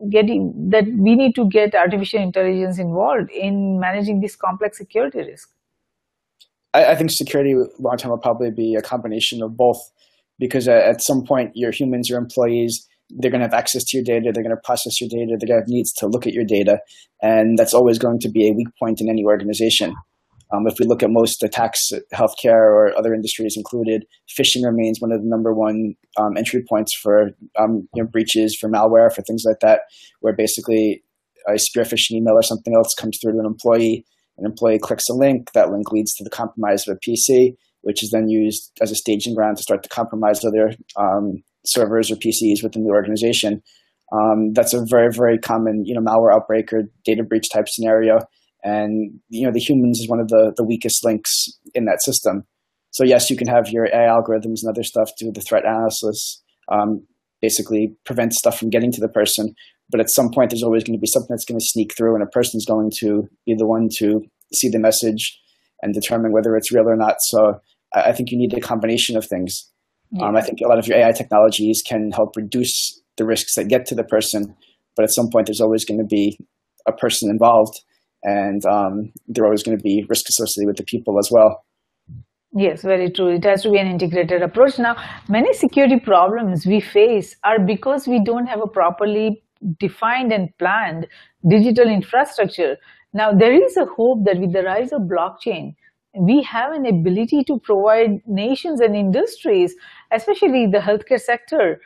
[0.09, 5.49] getting that we need to get artificial intelligence involved in managing this complex security risk?
[6.75, 9.79] I, I think security long term will probably be a combination of both
[10.37, 14.03] because at some point your humans, your employees, they're going to have access to your
[14.03, 16.33] data, they're going to process your data, they're going to have needs to look at
[16.33, 16.79] your data,
[17.21, 19.93] and that's always going to be a weak point in any organization.
[20.53, 25.11] Um, if we look at most attacks, healthcare or other industries included, phishing remains one
[25.11, 29.23] of the number one um, entry points for um, you know, breaches, for malware, for
[29.23, 29.81] things like that,
[30.19, 31.03] where basically
[31.49, 34.05] a spear phishing email or something else comes through to an employee,
[34.37, 38.03] an employee clicks a link, that link leads to the compromise of a PC, which
[38.03, 42.15] is then used as a staging ground to start to compromise other um, servers or
[42.15, 43.61] PCs within the organization.
[44.11, 48.19] Um, that's a very, very common, you know, malware outbreak or data breach type scenario.
[48.63, 52.45] And, you know, the humans is one of the, the weakest links in that system.
[52.91, 56.41] So yes, you can have your AI algorithms and other stuff do the threat analysis,
[56.71, 57.05] um,
[57.41, 59.55] basically prevent stuff from getting to the person.
[59.89, 62.13] But at some point, there's always going to be something that's going to sneak through
[62.13, 64.21] and a person's going to be the one to
[64.53, 65.39] see the message
[65.81, 67.15] and determine whether it's real or not.
[67.19, 67.59] So
[67.93, 69.69] I think you need a combination of things.
[70.13, 70.27] Yeah.
[70.27, 73.67] Um, I think a lot of your AI technologies can help reduce the risks that
[73.67, 74.55] get to the person,
[74.95, 76.37] but at some point there's always going to be
[76.87, 77.79] a person involved,
[78.23, 81.65] and um, there are always going to be risk associated with the people as well.
[82.55, 83.29] Yes, very true.
[83.29, 84.77] It has to be an integrated approach.
[84.77, 84.95] Now,
[85.27, 89.43] many security problems we face are because we don't have a properly
[89.79, 91.07] defined and planned
[91.49, 92.77] digital infrastructure.
[93.13, 95.75] Now, there is a hope that with the rise of blockchain,
[96.17, 99.75] we have an ability to provide nations and industries,
[100.11, 101.81] especially the healthcare sector,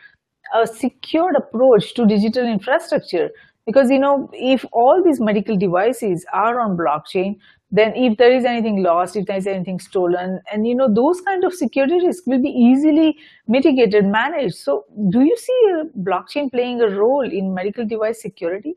[0.53, 3.29] a secured approach to digital infrastructure.
[3.65, 7.35] Because, you know, if all these medical devices are on blockchain,
[7.69, 11.19] then if there is anything lost, if there is anything stolen, and, you know, those
[11.19, 13.17] kind of security risks will be easily
[13.47, 14.55] mitigated, managed.
[14.55, 18.75] So do you see uh, blockchain playing a role in medical device security?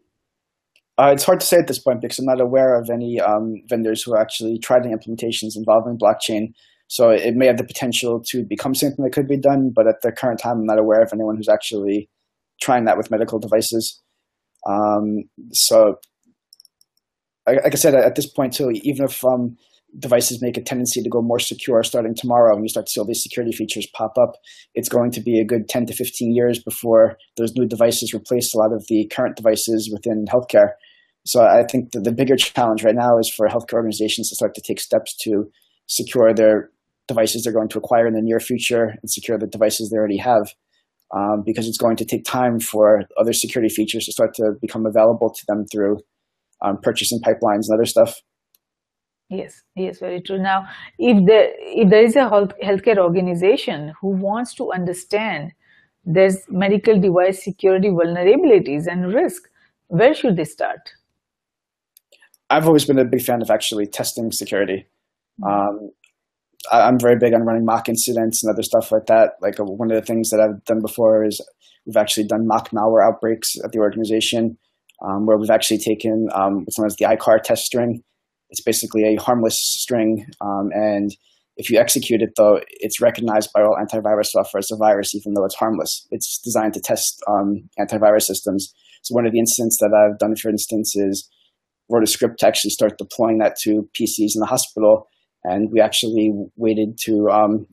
[1.00, 3.54] Uh, it's hard to say at this point because I'm not aware of any um,
[3.70, 6.52] vendors who are actually the implementations involving blockchain.
[6.88, 10.02] So it may have the potential to become something that could be done, but at
[10.02, 12.10] the current time, I'm not aware of anyone who's actually
[12.60, 13.98] trying that with medical devices.
[14.68, 15.22] Um,
[15.52, 15.94] so,
[17.46, 19.56] like I said, at this point too, even if um,
[19.98, 23.00] devices make a tendency to go more secure starting tomorrow and you start to see
[23.00, 24.34] all these security features pop up,
[24.74, 28.52] it's going to be a good 10 to 15 years before those new devices replace
[28.52, 30.72] a lot of the current devices within healthcare.
[31.24, 34.62] So I think the bigger challenge right now is for healthcare organizations to start to
[34.62, 35.50] take steps to
[35.86, 36.70] secure their
[37.08, 40.16] devices they're going to acquire in the near future and secure the devices they already
[40.16, 40.54] have.
[41.12, 44.86] Um, because it's going to take time for other security features to start to become
[44.86, 45.98] available to them through
[46.62, 48.20] um, purchasing pipelines and other stuff.
[49.28, 50.38] Yes, yes, very true.
[50.38, 50.68] Now,
[50.98, 52.30] if there if there is a
[52.64, 55.52] healthcare organization who wants to understand
[56.04, 59.48] there's medical device security vulnerabilities and risk,
[59.88, 60.92] where should they start?
[62.50, 64.86] I've always been a big fan of actually testing security.
[65.40, 65.84] Mm-hmm.
[65.84, 65.90] Um,
[66.70, 69.32] I, am very big on running mock incidents and other stuff like that.
[69.40, 71.40] Like uh, one of the things that I've done before is
[71.86, 74.58] we've actually done mock malware outbreaks at the organization,
[75.02, 78.02] um, where we've actually taken um, what's known as the EICAR test string.
[78.50, 81.10] It's basically a harmless string, um, and
[81.56, 85.34] if you execute it, though, it's recognized by all antivirus software as a virus, even
[85.34, 86.06] though it's harmless.
[86.10, 88.72] It's designed to test um, antivirus systems.
[89.02, 91.28] So one of the incidents that I've done, for instance, is
[91.90, 95.08] wrote a script to actually start deploying that to PCs in the hospital.
[95.44, 97.66] And we actually waited to um,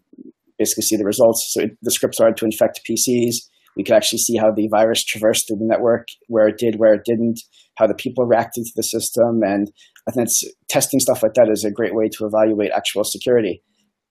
[0.57, 1.51] basically see the results.
[1.53, 3.36] So it, the script started to infect PCs.
[3.76, 6.95] We could actually see how the virus traversed through the network, where it did, where
[6.95, 7.39] it didn't,
[7.78, 9.41] how the people reacted to the system.
[9.43, 9.72] And
[10.07, 10.30] I think
[10.68, 13.61] testing stuff like that is a great way to evaluate actual security.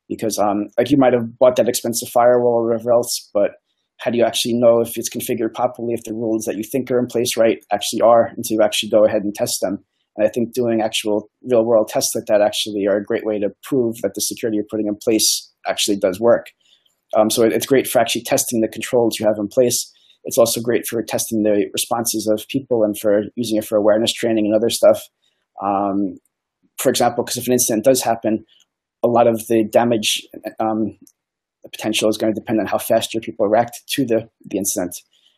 [0.09, 3.53] Because um, like you might have bought that expensive firewall or whatever else, but
[3.99, 6.91] how do you actually know if it's configured properly, if the rules that you think
[6.91, 9.85] are in place right actually are, until you actually go ahead and test them.
[10.17, 13.39] And I think doing actual real world tests like that actually are a great way
[13.39, 16.47] to prove that the security you're putting in place actually does work.
[17.17, 19.93] Um, so it's great for actually testing the controls you have in place.
[20.25, 24.13] It's also great for testing the responses of people and for using it for awareness
[24.13, 25.01] training and other stuff.
[25.63, 26.17] Um,
[26.79, 28.45] for example, because if an incident does happen,
[29.03, 30.27] a lot of the damage
[30.59, 30.99] um,
[31.71, 34.97] potential is going to depend on how fast your people react to the, the incident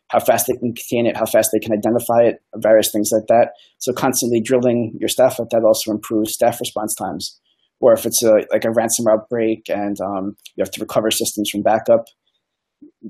[0.09, 3.27] how fast they can contain it, how fast they can identify it, various things like
[3.27, 3.51] that.
[3.77, 7.39] So constantly drilling your staff like that also improves staff response times.
[7.79, 11.49] Or if it's a, like a ransomware outbreak and um, you have to recover systems
[11.49, 12.05] from backup,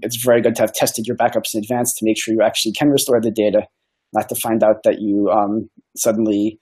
[0.02, 2.74] it's very good to have tested your backups in advance to make sure you actually
[2.74, 3.66] can restore the data,
[4.14, 6.60] not to find out that you um, suddenly,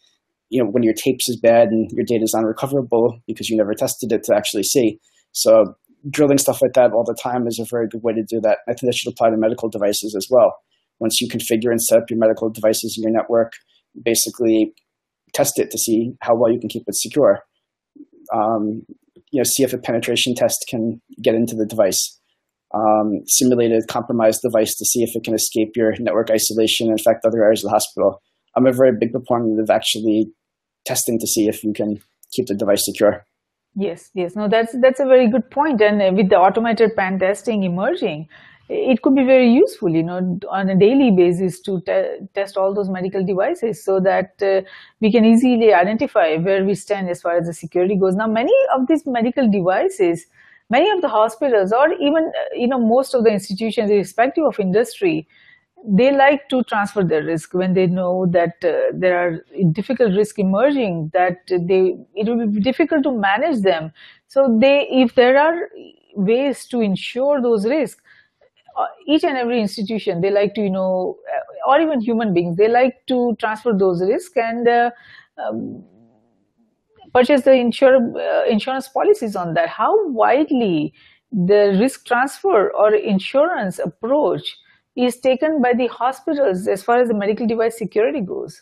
[0.50, 3.74] you know, when your tapes is bad and your data is unrecoverable because you never
[3.74, 5.00] tested it to actually see.
[5.32, 5.76] So
[6.10, 8.60] drilling stuff like that all the time is a very good way to do that.
[8.68, 10.58] I think that should apply to medical devices as well.
[11.00, 13.54] Once you configure and set up your medical devices in your network,
[14.04, 14.74] basically
[15.34, 17.44] test it to see how well you can keep it secure.
[18.34, 18.84] Um,
[19.32, 22.20] you know, see if a penetration test can get into the device.
[22.74, 27.00] Um, simulate a compromised device to see if it can escape your network isolation and
[27.00, 28.22] affect other areas of the hospital.
[28.56, 30.32] I'm a very big proponent of actually
[30.86, 32.00] testing to see if you can
[32.32, 33.27] keep the device secure.
[33.80, 34.36] Yes, yes.
[34.36, 35.82] No, that's that's a very good point.
[35.82, 38.28] And with the automated pen testing emerging,
[38.70, 41.98] it could be very useful, you know, on a daily basis to te
[42.34, 44.62] test all those medical devices so that uh,
[45.00, 48.16] we can easily identify where we stand as far as the security goes.
[48.16, 50.26] Now, many of these medical devices,
[50.72, 54.60] many of the hospitals or even, uh, you know, most of the institutions, irrespective of
[54.60, 55.28] industry,
[55.86, 60.40] they like to transfer their risk when they know that uh, there are difficult risk
[60.40, 63.92] emerging that they it will be difficult to manage them.
[64.28, 65.70] So they if there are
[66.16, 68.02] ways to insure those risks
[68.76, 72.58] uh, each and every institution they like to you know uh, or even human beings
[72.58, 74.90] they like to transfer those risks and uh,
[75.38, 75.84] um,
[77.14, 79.70] purchase the insure, uh, insurance policies on that.
[79.70, 80.94] How widely
[81.32, 84.56] the risk transfer or insurance approach
[84.98, 88.62] is taken by the hospitals as far as the medical device security goes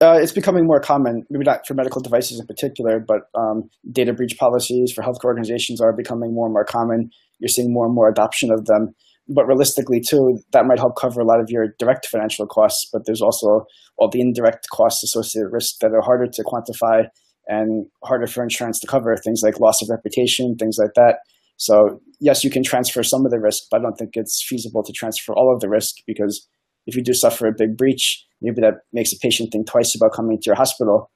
[0.00, 4.12] uh, it's becoming more common, maybe not for medical devices in particular, but um, data
[4.12, 7.10] breach policies for healthcare organizations are becoming more and more common.
[7.40, 8.94] You're seeing more and more adoption of them.
[9.28, 13.02] But realistically, too, that might help cover a lot of your direct financial costs, but
[13.06, 13.66] there's also
[13.98, 17.08] all the indirect costs associated with risk that are harder to quantify
[17.48, 21.18] and harder for insurance to cover, things like loss of reputation, things like that.
[21.58, 24.82] So yes, you can transfer some of the risk, but I don't think it's feasible
[24.84, 26.48] to transfer all of the risk because
[26.86, 30.14] if you do suffer a big breach, maybe that makes a patient think twice about
[30.14, 31.10] coming to your hospital.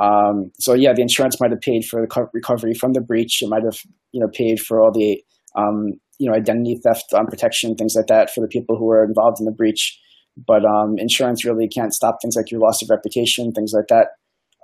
[0.00, 3.42] Um, so yeah, the insurance might have paid for the recovery from the breach.
[3.42, 3.78] It might have,
[4.12, 5.20] you know, paid for all the,
[5.56, 9.04] um, you know, identity theft um, protection, things like that for the people who were
[9.04, 9.98] involved in the breach.
[10.46, 14.10] But um, insurance really can't stop things like your loss of reputation, things like that,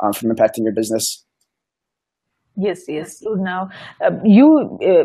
[0.03, 1.25] um, from impacting your business.
[2.57, 3.19] Yes, yes.
[3.23, 3.69] Now,
[4.01, 5.05] uh, you uh,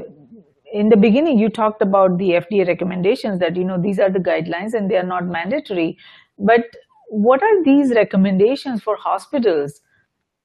[0.73, 4.19] in the beginning you talked about the FDA recommendations that you know these are the
[4.19, 5.97] guidelines and they are not mandatory.
[6.37, 6.65] But
[7.09, 9.81] what are these recommendations for hospitals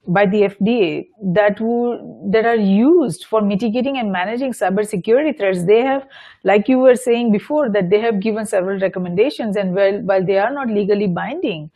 [0.07, 2.01] by the FDA that would
[2.33, 5.65] that are used for mitigating and managing cybersecurity threats?
[5.65, 6.07] They have
[6.43, 10.39] like you were saying before that they have given several recommendations and while, while they
[10.39, 11.71] are not legally binding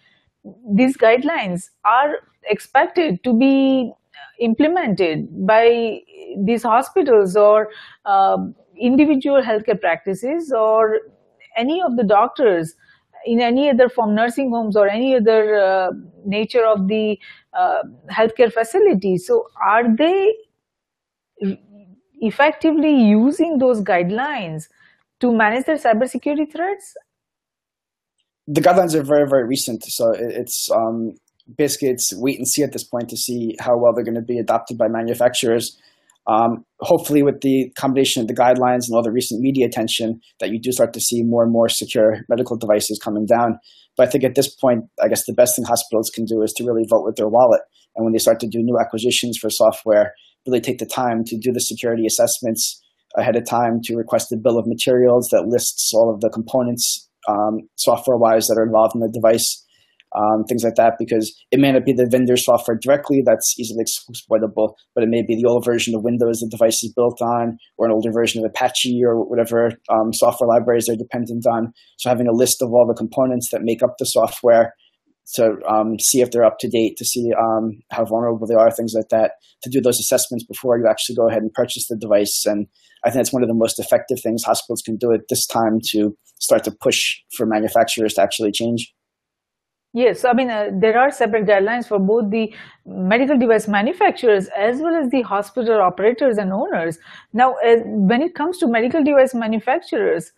[0.71, 3.93] these guidelines are expected to be
[4.39, 6.01] implemented by
[6.45, 7.69] these hospitals or
[8.05, 8.37] uh,
[8.81, 11.01] individual healthcare practices or
[11.57, 12.75] any of the doctors
[13.27, 15.91] in any other form, nursing homes or any other uh,
[16.25, 17.19] nature of the
[17.53, 19.19] uh, healthcare facility.
[19.19, 20.35] So are they
[22.21, 24.69] effectively using those guidelines
[25.21, 26.95] to manage their cybersecurity threats?
[28.47, 29.85] The guidelines are very, very recent.
[29.85, 31.17] So it's um,
[31.57, 34.23] basically it's wait and see at this point to see how well they're going to
[34.23, 35.77] be adopted by manufacturers.
[36.27, 40.51] Um, hopefully, with the combination of the guidelines and all the recent media attention, that
[40.51, 43.59] you do start to see more and more secure medical devices coming down.
[43.97, 46.53] But I think at this point, I guess the best thing hospitals can do is
[46.55, 47.63] to really vote with their wallet.
[47.97, 50.13] And when they start to do new acquisitions for software,
[50.47, 52.81] really take the time to do the security assessments
[53.17, 57.09] ahead of time, to request a bill of materials that lists all of the components
[57.27, 59.65] um, software-wise that are involved in the device
[60.17, 63.83] um, things like that, because it may not be the vendor software directly that's easily
[63.83, 67.59] exploitable, but it may be the old version of Windows the device is built on,
[67.77, 71.73] or an older version of Apache or whatever um, software libraries they're dependent on.
[71.99, 74.75] So having a list of all the components that make up the software
[75.35, 78.71] to um, see if they're up to date, to see um, how vulnerable they are,
[78.71, 79.33] things like that,
[79.63, 82.45] to do those assessments before you actually go ahead and purchase the device.
[82.47, 82.67] And
[83.05, 85.81] I think that's one of the most effective things hospitals can do at this time
[85.91, 88.91] to start to push for manufacturers to actually change.
[89.99, 92.55] Yes, I mean, uh, there are separate guidelines for both the
[92.87, 96.99] medical device manufacturers as well as the hospital operators and owners.
[97.33, 100.31] Now, uh, when it comes to medical device manufacturers,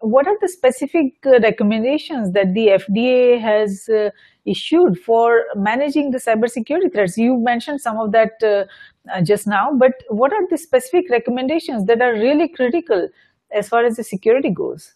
[0.00, 4.10] what are the specific uh, recommendations that the FDA has uh,
[4.44, 7.16] issued for managing the cybersecurity threats?
[7.16, 8.64] You mentioned some of that uh,
[9.12, 13.08] uh, just now, but what are the specific recommendations that are really critical
[13.52, 14.94] as far as the security goes?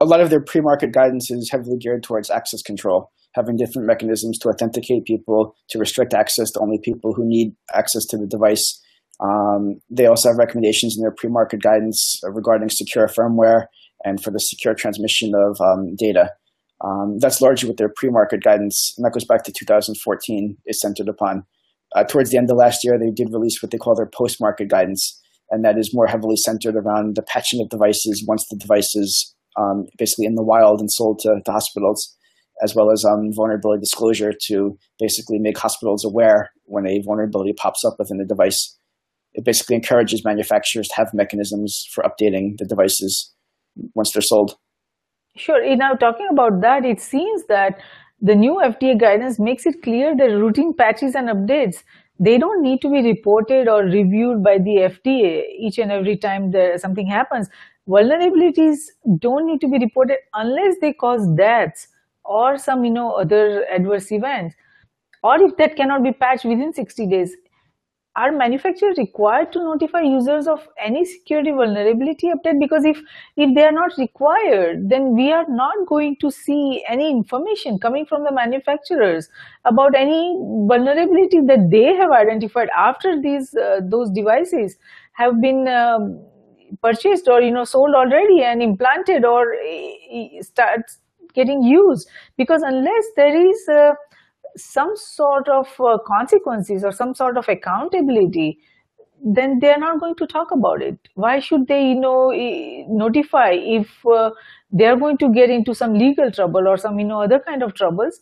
[0.00, 4.38] A lot of their pre-market guidance is heavily geared towards access control having different mechanisms
[4.38, 8.80] to authenticate people, to restrict access to only people who need access to the device,
[9.20, 13.66] Um, they also have recommendations in their pre-market guidance regarding secure firmware
[14.04, 16.32] and for the secure transmission of um, data.
[16.84, 21.08] Um, that's largely what their pre-market guidance, and that goes back to 2014, is centered
[21.08, 21.44] upon.
[21.94, 24.68] Uh, towards the end of last year, they did release what they call their post-market
[24.68, 25.20] guidance,
[25.50, 29.34] and that is more heavily centered around the patching of devices once the device is
[29.56, 32.14] um, basically in the wild and sold to, to hospitals,
[32.64, 37.84] as well as um, vulnerability disclosure to basically make hospitals aware when a vulnerability pops
[37.84, 38.76] up within the device.
[39.34, 43.32] It basically encourages manufacturers to have mechanisms for updating the devices
[43.94, 44.56] once they're sold.
[45.36, 45.76] Sure.
[45.76, 47.80] Now, talking about that, it seems that
[48.20, 51.82] the new FDA guidance makes it clear that routine patches and updates
[52.20, 56.52] they don't need to be reported or reviewed by the FDA each and every time
[56.52, 57.48] there something happens.
[57.88, 58.76] Vulnerabilities
[59.18, 61.88] don't need to be reported unless they cause deaths
[62.24, 64.54] or some you know other adverse events
[65.22, 67.36] or if that cannot be patched within 60 days
[68.16, 72.60] are manufacturers required to notify users of any security vulnerability update?
[72.60, 72.98] Because if
[73.36, 78.06] if they are not required then we are not going to see any information coming
[78.06, 79.28] from the manufacturers
[79.64, 80.36] about any
[80.68, 84.76] vulnerability that they have identified after these uh, those devices
[85.12, 86.24] have been um,
[86.82, 89.56] purchased or you know sold already and implanted or
[90.40, 90.98] starts
[91.34, 92.08] getting used.
[92.36, 93.92] Because unless there is uh,
[94.56, 98.58] some sort of uh, consequences or some sort of accountability
[99.24, 100.98] then they're not going to talk about it.
[101.14, 102.30] Why should they you know
[102.88, 104.30] notify if uh,
[104.70, 107.74] they're going to get into some legal trouble or some you know other kind of
[107.74, 108.20] troubles?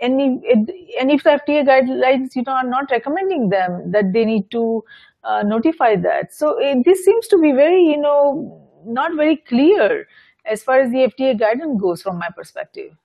[0.00, 0.68] And if,
[1.00, 4.84] and if the FDA guidelines you know are not recommending them that they need to
[5.24, 6.32] uh, notify that.
[6.32, 10.06] So it, this seems to be very you know not very clear
[10.50, 12.96] as far as the FDA guidance goes from my perspective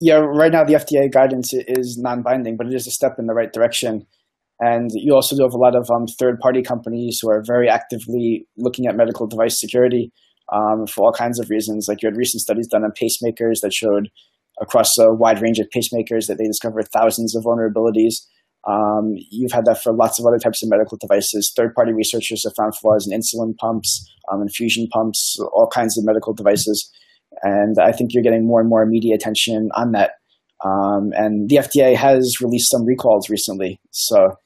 [0.00, 3.34] yeah, right now the FDA guidance is non-binding, but it is a step in the
[3.34, 4.06] right direction.
[4.60, 8.46] And you also do have a lot of um, third-party companies who are very actively
[8.56, 10.12] looking at medical device security
[10.52, 11.86] um, for all kinds of reasons.
[11.88, 14.08] Like you had recent studies done on pacemakers that showed
[14.60, 18.26] across a wide range of pacemakers that they discovered thousands of vulnerabilities.
[18.66, 21.52] Um, you've had that for lots of other types of medical devices.
[21.56, 26.34] Third-party researchers have found flaws in insulin pumps, um, infusion pumps, all kinds of medical
[26.34, 26.90] devices
[27.42, 30.12] and I think you're getting more and more media attention on that.
[30.64, 34.36] Um, and the FDA has released some recalls recently, so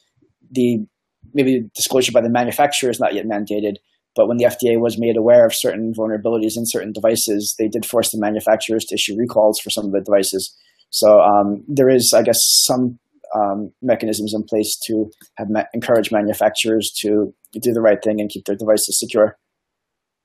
[0.50, 0.84] the
[1.32, 3.76] maybe disclosure by the manufacturer is not yet mandated.
[4.14, 7.86] But when the FDA was made aware of certain vulnerabilities in certain devices, they did
[7.86, 10.54] force the manufacturers to issue recalls for some of the devices.
[10.90, 12.36] So um, there is, I guess,
[12.66, 12.98] some
[13.34, 18.30] um, mechanisms in place to have ma- encourage manufacturers to do the right thing and
[18.30, 19.38] keep their devices secure.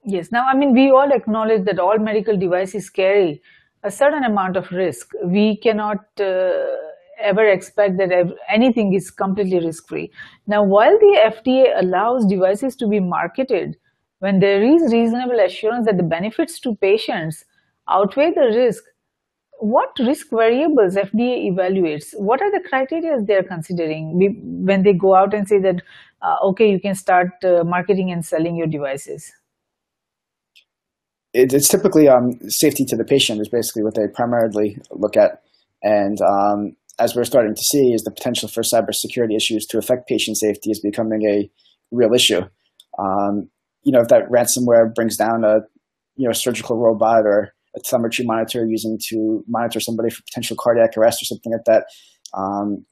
[0.04, 0.32] Yes.
[0.32, 3.42] Now, I mean, we all acknowledge that all medical devices carry
[3.84, 5.12] a certain amount of risk.
[5.26, 6.66] We cannot uh,
[7.20, 8.12] ever expect that
[8.48, 10.12] anything is completely risk-free.
[10.46, 13.76] Now, while the FDA allows devices to be marketed
[14.20, 17.44] when there is reasonable assurance that the benefits to patients
[17.90, 18.84] outweigh the risk,
[19.60, 22.08] what risk variables FDA evaluates?
[22.18, 25.82] What are the criteria they're considering when they go out and say that,
[26.22, 29.32] uh, okay, you can start uh, marketing and selling your devices?
[31.38, 35.44] it, it's typically um, safety to the patient is basically what they primarily look at.
[35.84, 40.08] And um, as we're starting to see, is the potential for cybersecurity issues to affect
[40.08, 41.50] patient safety is becoming a
[41.92, 42.42] real issue.
[42.98, 43.50] Um,
[43.84, 45.60] you know, if that ransomware brings down a
[46.16, 50.98] you know surgical robot or a telemetry monitor using to monitor somebody for potential cardiac
[50.98, 51.84] arrest or something like that,
[52.34, 52.86] um,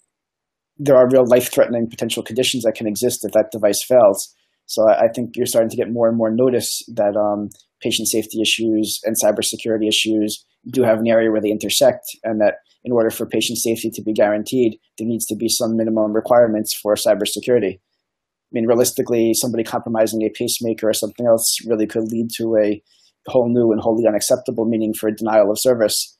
[0.77, 4.33] there are real life-threatening potential conditions that can exist if that device fails.
[4.65, 7.49] So I think you're starting to get more and more notice that um,
[7.81, 12.55] patient safety issues and cybersecurity issues do have an area where they intersect, and that
[12.83, 16.73] in order for patient safety to be guaranteed, there needs to be some minimum requirements
[16.73, 17.75] for cybersecurity.
[17.75, 22.81] I mean, realistically, somebody compromising a pacemaker or something else really could lead to a
[23.27, 26.17] whole new and wholly unacceptable meaning for denial of service.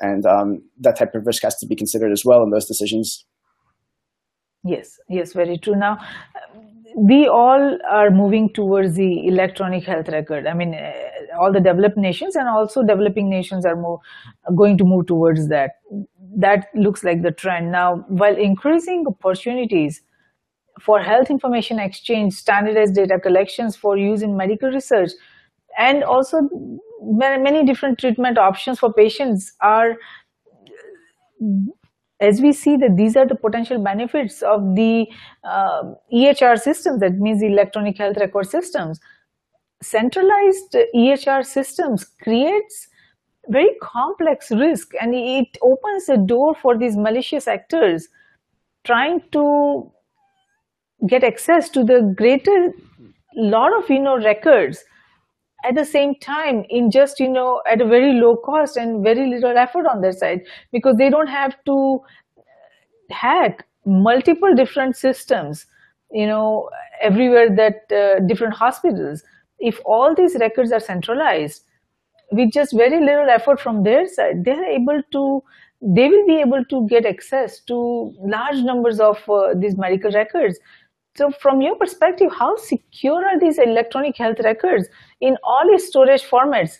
[0.00, 3.24] And um, that type of risk has to be considered as well in those decisions.
[4.64, 5.76] Yes, yes, very true.
[5.76, 5.98] Now,
[6.96, 10.46] we all are moving towards the electronic health record.
[10.46, 10.92] I mean, uh,
[11.38, 14.00] all the developed nations and also developing nations are more
[14.54, 15.72] going to move towards that.
[16.36, 18.04] That looks like the trend now.
[18.08, 20.02] While increasing opportunities
[20.80, 25.10] for health information exchange, standardized data collections for use in medical research,
[25.78, 26.48] and also
[27.02, 29.96] many different treatment options for patients are
[32.20, 35.06] as we see that these are the potential benefits of the
[35.42, 39.00] uh, EHR systems, that means electronic health record systems.
[39.82, 42.88] Centralized EHR systems creates
[43.48, 48.08] very complex risk and it opens the door for these malicious actors
[48.84, 49.90] trying to
[51.06, 52.72] get access to the greater
[53.34, 54.82] lot of you know records
[55.64, 59.28] at the same time in just you know at a very low cost and very
[59.28, 60.42] little effort on their side
[60.72, 62.00] because they don't have to
[63.10, 65.66] hack multiple different systems
[66.10, 66.68] you know
[67.02, 69.22] everywhere that uh, different hospitals.
[69.58, 71.64] If all these records are centralized
[72.32, 75.42] with just very little effort from their side they're able to
[75.82, 80.58] they will be able to get access to large numbers of uh, these medical records
[81.16, 84.88] so from your perspective, how secure are these electronic health records
[85.20, 86.78] in all storage formats,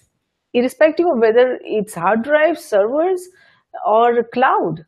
[0.53, 3.29] irrespective of whether it's hard drive, servers,
[3.87, 4.85] or cloud?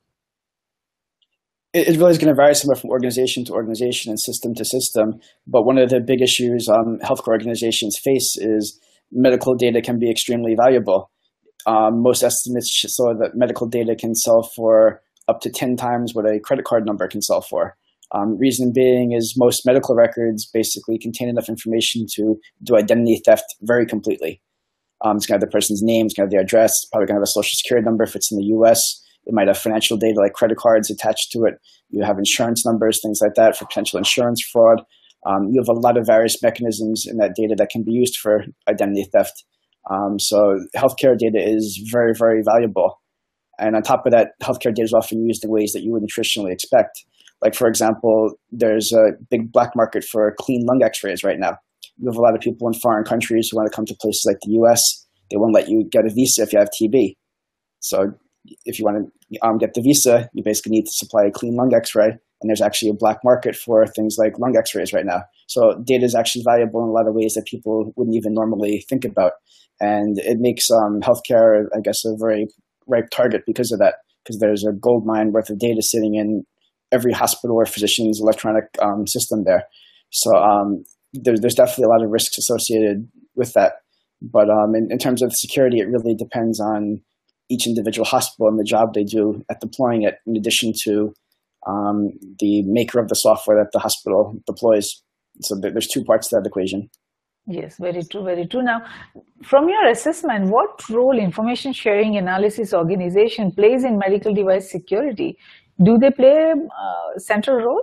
[1.73, 5.21] It, really is going to vary somewhere from organization to organization and system to system.
[5.47, 8.81] But one of the big issues um, healthcare organizations face is
[9.13, 11.11] medical data can be extremely valuable.
[11.67, 16.25] Um, most estimates show that medical data can sell for up to 10 times what
[16.25, 17.77] a credit card number can sell for.
[18.13, 23.57] Um, reason being is most medical records basically contain enough information to do identity theft
[23.63, 24.41] very completely.
[25.05, 27.07] Um, it's going to have the person's name, it's going to have their address, probably
[27.07, 29.03] going to have a social security number if it's in the US.
[29.27, 31.55] It might have financial data like credit cards attached to it.
[31.91, 34.83] You have insurance numbers, things like that for potential insurance fraud.
[35.27, 38.17] Um, you have a lot of various mechanisms in that data that can be used
[38.17, 39.45] for identity theft.
[39.91, 43.01] Um, so healthcare data is very, very valuable.
[43.59, 46.11] And on top of that, healthcare data is often used in ways that you wouldn't
[46.11, 47.05] traditionally expect.
[47.47, 51.57] Like, for example, there's a big black market for clean lung x-rays right now.
[51.97, 54.25] You have a lot of people in foreign countries who want to come to places
[54.27, 55.07] like the US.
[55.31, 57.15] They won't let you get a visa if you have TB.
[57.79, 58.15] So
[58.65, 61.55] if you want to um, get the visa, you basically need to supply a clean
[61.55, 62.07] lung x-ray.
[62.09, 65.23] And there's actually a black market for things like lung x-rays right now.
[65.47, 68.85] So data is actually valuable in a lot of ways that people wouldn't even normally
[68.89, 69.35] think about.
[69.81, 72.49] And it makes um, healthcare, I guess, a very
[72.89, 76.45] ripe target because of that, because there's a gold mine worth of data sitting in
[76.93, 79.65] every hospital or physician's electronic um, system there.
[80.11, 83.73] So um, there's there's definitely a lot of risks associated with that.
[84.23, 87.01] But um, in, in terms of security, it really depends on
[87.51, 91.13] each individual hospital and the job they do at deploying it, in addition to
[91.67, 95.03] um, the maker of the software that the hospital deploys.
[95.43, 96.89] So there's two parts to that equation.
[97.49, 98.63] Yes, very true, very true.
[98.63, 98.83] Now,
[99.45, 105.39] from your assessment, what role information sharing analysis organization plays in medical device security?
[105.83, 106.53] Do they play
[107.17, 107.83] a central role?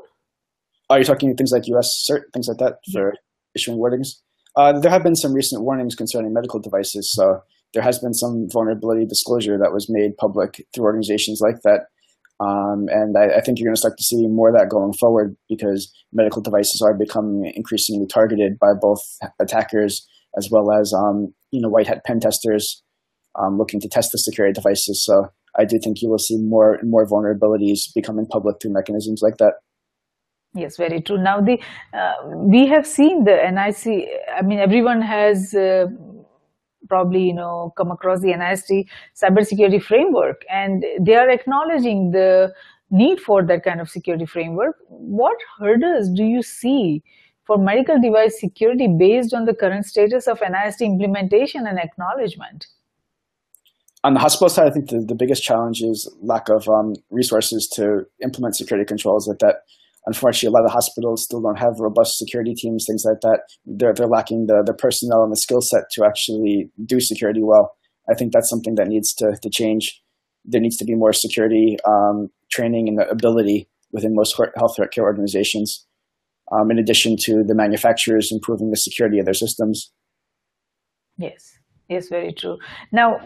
[0.89, 3.13] Are you talking things like US-CERT, things like that for
[3.55, 4.21] issuing warnings?
[4.55, 7.41] Uh, there have been some recent warnings concerning medical devices, so
[7.73, 11.87] there has been some vulnerability disclosure that was made public through organizations like that.
[12.39, 14.93] Um, and I, I, think you're going to start to see more of that going
[14.93, 19.01] forward because medical devices are becoming increasingly targeted by both
[19.39, 20.05] attackers
[20.37, 22.83] as well as um, you know white hat pen testers
[23.39, 25.05] um, looking to test the security devices.
[25.05, 29.37] So I do think you will see more more vulnerabilities becoming public through mechanisms like
[29.37, 29.53] that.
[30.55, 31.17] Yes, very true.
[31.17, 31.59] Now, the
[31.93, 34.07] uh, we have seen the NIC.
[34.37, 35.87] I mean, everyone has uh,
[36.87, 38.85] probably you know come across the NIST
[39.19, 42.53] cybersecurity framework, and they are acknowledging the
[42.91, 44.77] need for that kind of security framework.
[44.87, 47.03] What hurdles do you see
[47.45, 52.67] for medical device security based on the current status of NIST implementation and acknowledgement?
[54.03, 57.67] On the hospital side, I think the, the biggest challenge is lack of um, resources
[57.75, 59.25] to implement security controls.
[59.25, 59.57] That that
[60.05, 63.41] unfortunately, a lot of hospitals still don't have robust security teams, things like that.
[63.65, 67.75] They're they're lacking the the personnel and the skill set to actually do security well.
[68.09, 70.01] I think that's something that needs to to change.
[70.45, 75.85] There needs to be more security um, training and the ability within most healthcare organizations.
[76.51, 79.91] Um, in addition to the manufacturers improving the security of their systems.
[81.17, 82.57] Yes, yes, very true.
[82.91, 83.21] Now,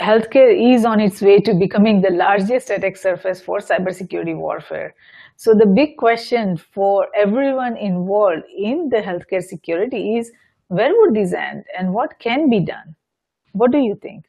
[0.00, 4.94] healthcare is on its way to becoming the largest attack surface for cybersecurity warfare.
[5.36, 10.32] So the big question for everyone involved in the healthcare security is
[10.68, 12.96] where would this end and what can be done?
[13.52, 14.24] What do you think?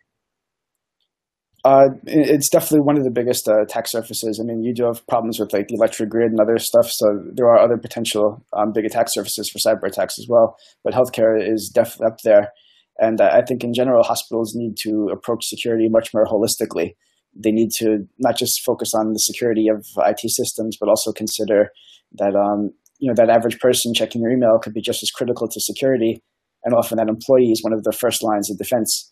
[1.65, 4.39] Uh, it's definitely one of the biggest uh, attack surfaces.
[4.39, 7.21] I mean, you do have problems with like the electric grid and other stuff, so
[7.33, 10.55] there are other potential um, big attack surfaces for cyber attacks as well.
[10.83, 12.53] But healthcare is definitely up there.
[12.99, 16.95] And I think in general, hospitals need to approach security much more holistically.
[17.33, 21.69] They need to not just focus on the security of IT systems, but also consider
[22.13, 25.47] that um, you know that average person checking their email could be just as critical
[25.47, 26.21] to security,
[26.63, 29.11] and often that employee is one of the first lines of defense.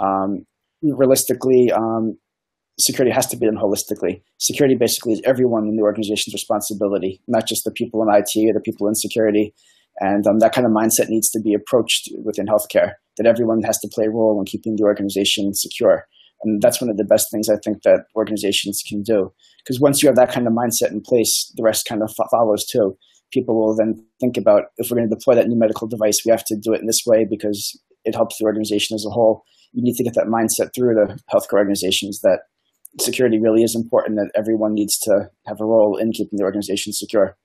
[0.00, 0.44] Um,
[0.82, 2.18] realistically, um,
[2.78, 4.22] security has to be done holistically.
[4.38, 8.52] Security basically is everyone in the organization's responsibility, not just the people in IT or
[8.52, 9.54] the people in security.
[9.98, 13.78] And um, that kind of mindset needs to be approached within healthcare, that everyone has
[13.78, 16.06] to play a role in keeping the organization secure.
[16.42, 19.32] And that's one of the best things I think that organizations can do.
[19.64, 22.66] Because once you have that kind of mindset in place, the rest kind of follows
[22.66, 22.96] too.
[23.32, 26.30] people will then think about if we're going to deploy that new medical device, we
[26.30, 29.44] have to do it in this way because it helps the organization as a whole.
[29.72, 32.40] You need to get that mindset through the healthcare organizations that
[33.00, 36.92] security really is important, that everyone needs to have a role in keeping the organization
[36.92, 37.36] secure.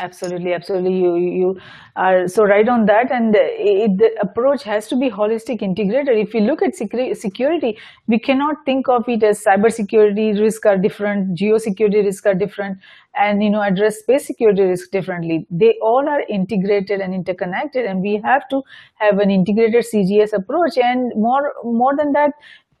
[0.00, 0.94] Absolutely, absolutely.
[0.98, 1.60] You you
[1.96, 6.16] are so right on that, and uh, it, the approach has to be holistic, integrated.
[6.16, 7.78] If you look at security,
[8.08, 12.78] we cannot think of it as cyber security risks are different, geosecurity risk are different,
[13.14, 15.46] and you know address space security risk differently.
[15.50, 18.62] They all are integrated and interconnected, and we have to
[18.94, 20.78] have an integrated CGS approach.
[20.78, 22.32] And more more than that,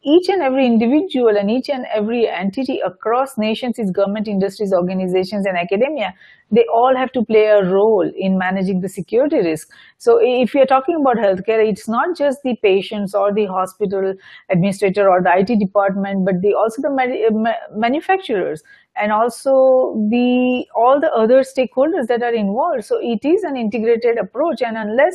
[0.04, 5.46] each and every individual and each and every entity across nations, its government, industries, organizations,
[5.46, 6.12] and academia,
[6.50, 9.68] they all have to play a role in managing the security risk.
[9.98, 14.14] So if you're talking about healthcare, it's not just the patients or the hospital
[14.50, 18.62] administrator or the IT department, but the, also the uh, manufacturers
[18.96, 22.84] and also the all the other stakeholders that are involved.
[22.84, 24.62] So it is an integrated approach.
[24.62, 25.14] And unless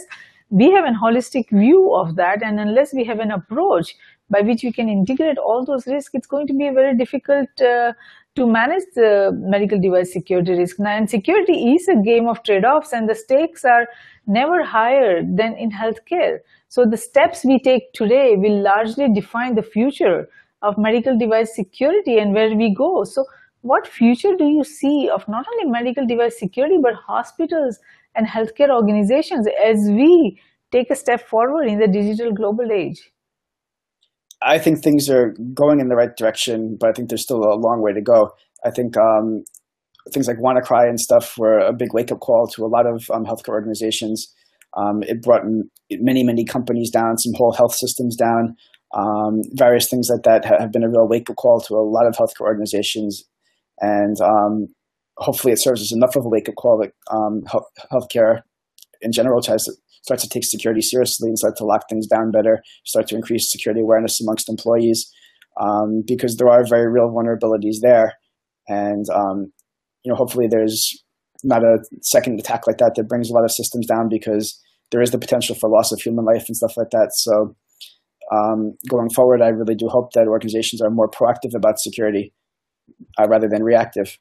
[0.50, 3.96] we have a holistic view of that, and unless we have an approach
[4.30, 7.94] by which we can integrate all those risks, it's going to be very difficult uh,
[8.36, 10.80] to manage the medical device security risk.
[10.80, 13.88] Now, and security is a game of trade-offs and the stakes are
[14.28, 16.40] never higher than in healthcare.
[16.70, 20.30] So the steps we take today will largely define the future
[20.62, 23.06] of medical device security and where we go.
[23.06, 23.26] So
[23.62, 27.80] what future do you see of not only medical device security, but hospitals
[28.16, 30.40] and healthcare organizations as we
[30.72, 33.12] take a step forward in the digital global age?
[34.42, 37.56] I think things are going in the right direction, but I think there's still a
[37.56, 38.32] long way to go.
[38.64, 39.44] I think um,
[40.14, 43.10] things like WannaCry and stuff were a big wake up call to a lot of
[43.12, 44.34] um, healthcare organizations.
[44.76, 45.44] Um, it brought
[45.92, 48.56] many, many companies down, some whole health systems down.
[48.94, 52.08] Um, various things like that have been a real wake up call to a lot
[52.08, 53.24] of healthcare organizations.
[53.82, 54.68] And um,
[55.18, 57.42] hopefully it serves as enough of a wake up call that um,
[57.92, 58.42] healthcare
[59.02, 59.74] in general tries to
[60.04, 63.52] start to take security seriously and start to lock things down better, start to increase
[63.52, 65.12] security awareness amongst employees,
[65.60, 68.14] um, because there are very real vulnerabilities there.
[68.68, 69.52] And, um,
[70.04, 71.04] you know, hopefully there's
[71.44, 74.60] not a second attack like that that brings a lot of systems down because
[74.92, 77.10] there is the potential for loss of human life and stuff like that.
[77.14, 77.56] So
[78.32, 82.34] um, going forward, I really do hope that organizations are more proactive about security
[83.20, 84.18] uh, rather than reactive.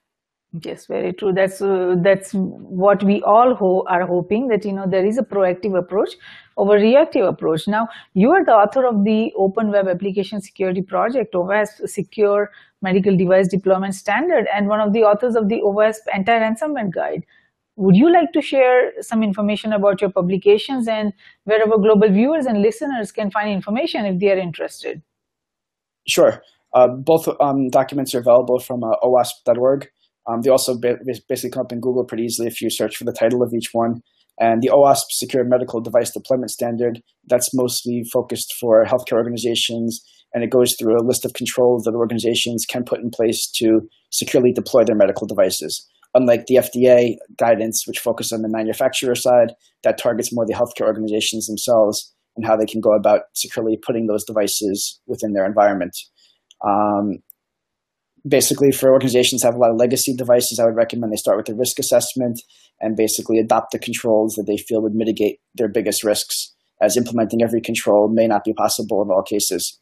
[0.53, 1.33] Yes, very true.
[1.33, 5.23] That's uh, that's what we all ho are hoping that you know there is a
[5.23, 6.15] proactive approach
[6.57, 7.69] over reactive approach.
[7.69, 13.17] Now, you are the author of the Open Web Application Security Project, OWASP Secure Medical
[13.17, 17.27] Device Deployment Standard, and one of the authors of the OWASP Anti-Ransomware Guide.
[17.77, 21.13] Would you like to share some information about your publications and
[21.45, 25.03] where our global viewers and listeners can find information if they are interested?
[26.09, 26.41] Sure.
[26.73, 29.89] Uh, both um, documents are available from uh, OWASP.org.
[30.29, 30.75] Um, they also
[31.29, 33.69] basically come up in Google pretty easily if you search for the title of each
[33.73, 34.03] one.
[34.39, 40.03] And the OWASP Secure Medical Device Deployment Standard, that's mostly focused for healthcare organizations,
[40.35, 43.81] and it goes through a list of controls that organizations can put in place to
[44.11, 45.89] securely deploy their medical devices.
[46.15, 49.55] Unlike the FDA guidance, which focuses on the manufacturer side,
[49.85, 54.07] that targets more the healthcare organizations themselves and how they can go about securely putting
[54.07, 55.97] those devices within their environment.
[56.67, 57.19] Um,
[58.27, 61.49] basically for organizations have a lot of legacy devices, I would recommend they start with
[61.49, 62.41] a risk assessment
[62.81, 67.43] and basically adopt the controls that they feel would mitigate their biggest risks, as implementing
[67.43, 69.79] every control may not be possible in all cases.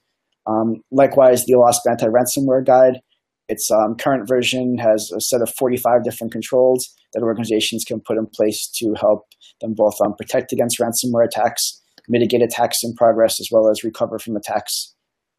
[0.47, 3.01] Um, likewise, the OWASP anti-ransomware guide,
[3.49, 8.19] its um, current version has a set of 45 different controls that organizations can put
[8.19, 9.23] in place to help
[9.61, 14.19] them both um, protect against ransomware attacks, mitigate attacks in progress, as well as recover
[14.19, 14.95] from attacks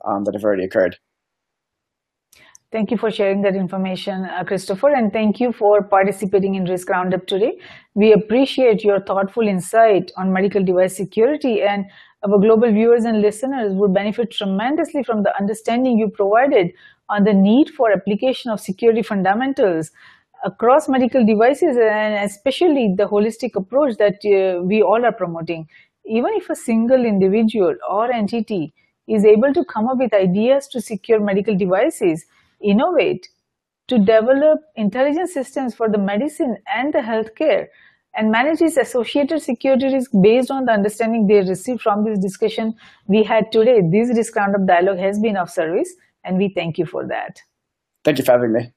[0.08, 0.98] um, that have already occurred.
[2.72, 6.90] Thank you for sharing that information, uh, Christopher, and thank you for participating in Risk
[6.90, 7.58] Roundup today.
[7.94, 11.86] We appreciate your thoughtful insight on medical device security and
[12.24, 16.72] our global viewers and listeners will benefit tremendously from the understanding you provided
[17.08, 19.92] on the need for application of security fundamentals
[20.44, 25.68] across medical devices and especially the holistic approach that uh, we all are promoting.
[26.06, 28.74] Even if a single individual or entity
[29.08, 32.26] is able to come up with ideas to secure medical devices,
[32.66, 33.28] innovate,
[33.88, 37.68] to develop intelligent systems for the medicine and the healthcare
[38.16, 42.74] and manage its associated security risk based on the understanding they received from this discussion
[43.08, 43.82] we had today.
[43.92, 45.94] This risk roundup dialogue has been of service
[46.24, 47.40] and we thank you for that.
[48.04, 48.72] Thank you for having me.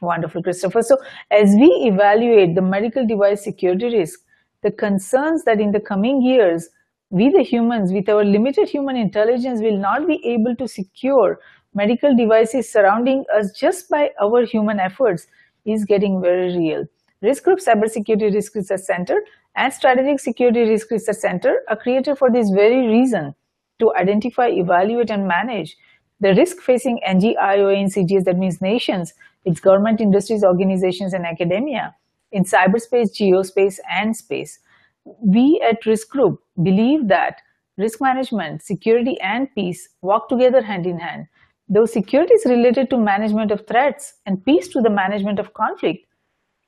[0.00, 0.82] Wonderful, Christopher.
[0.82, 0.96] So
[1.30, 4.20] as we evaluate the medical device security risk,
[4.62, 6.68] the concerns that in the coming years,
[7.10, 11.40] we the humans with our limited human intelligence will not be able to secure
[11.74, 15.26] medical devices surrounding us just by our human efforts
[15.64, 16.84] is getting very real.
[17.22, 19.20] Risk Group Cybersecurity Risk Research Center
[19.56, 23.34] and Strategic Security Risk Research Center are created for this very reason
[23.78, 25.76] to identify, evaluate, and manage
[26.20, 29.14] the risk facing NGIOA and CGS, that means nations,
[29.46, 31.94] its government, industries, organizations, and academia
[32.30, 34.58] in cyberspace, geospace, and space.
[35.04, 37.40] We at Risk Group believe that
[37.78, 41.26] risk management, security, and peace walk together hand in hand.
[41.72, 46.04] Though security is related to management of threats and peace to the management of conflict,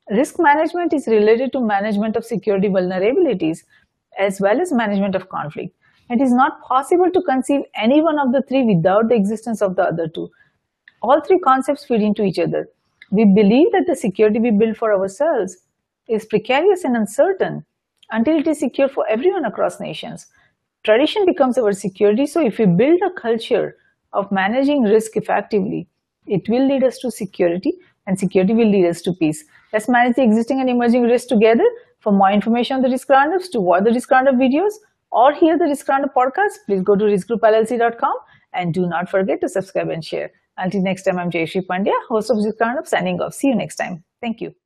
[0.08, 3.64] risk management is related to management of security vulnerabilities
[4.16, 5.74] as well as management of conflict.
[6.08, 9.74] It is not possible to conceive any one of the three without the existence of
[9.74, 10.30] the other two.
[11.00, 12.68] All three concepts feed into each other.
[13.10, 15.56] We believe that the security we build for ourselves
[16.08, 17.64] is precarious and uncertain
[18.12, 20.26] until it is secure for everyone across nations.
[20.84, 23.76] Tradition becomes our security, so if we build a culture
[24.12, 25.88] of managing risk effectively,
[26.26, 27.72] it will lead us to security
[28.06, 29.44] and security will lead us to peace.
[29.72, 31.64] Let's manage the existing and emerging risks together.
[32.00, 34.72] For more information on the risk roundups, to watch the risk roundup videos,
[35.12, 38.14] or hear the Risk Roundup podcast, please go to riskgroupllc.com
[38.54, 40.30] and do not forget to subscribe and share.
[40.56, 43.34] Until next time, I'm Jayashree Pandya, host of Risk Roundup, signing off.
[43.34, 44.04] See you next time.
[44.20, 44.61] Thank you.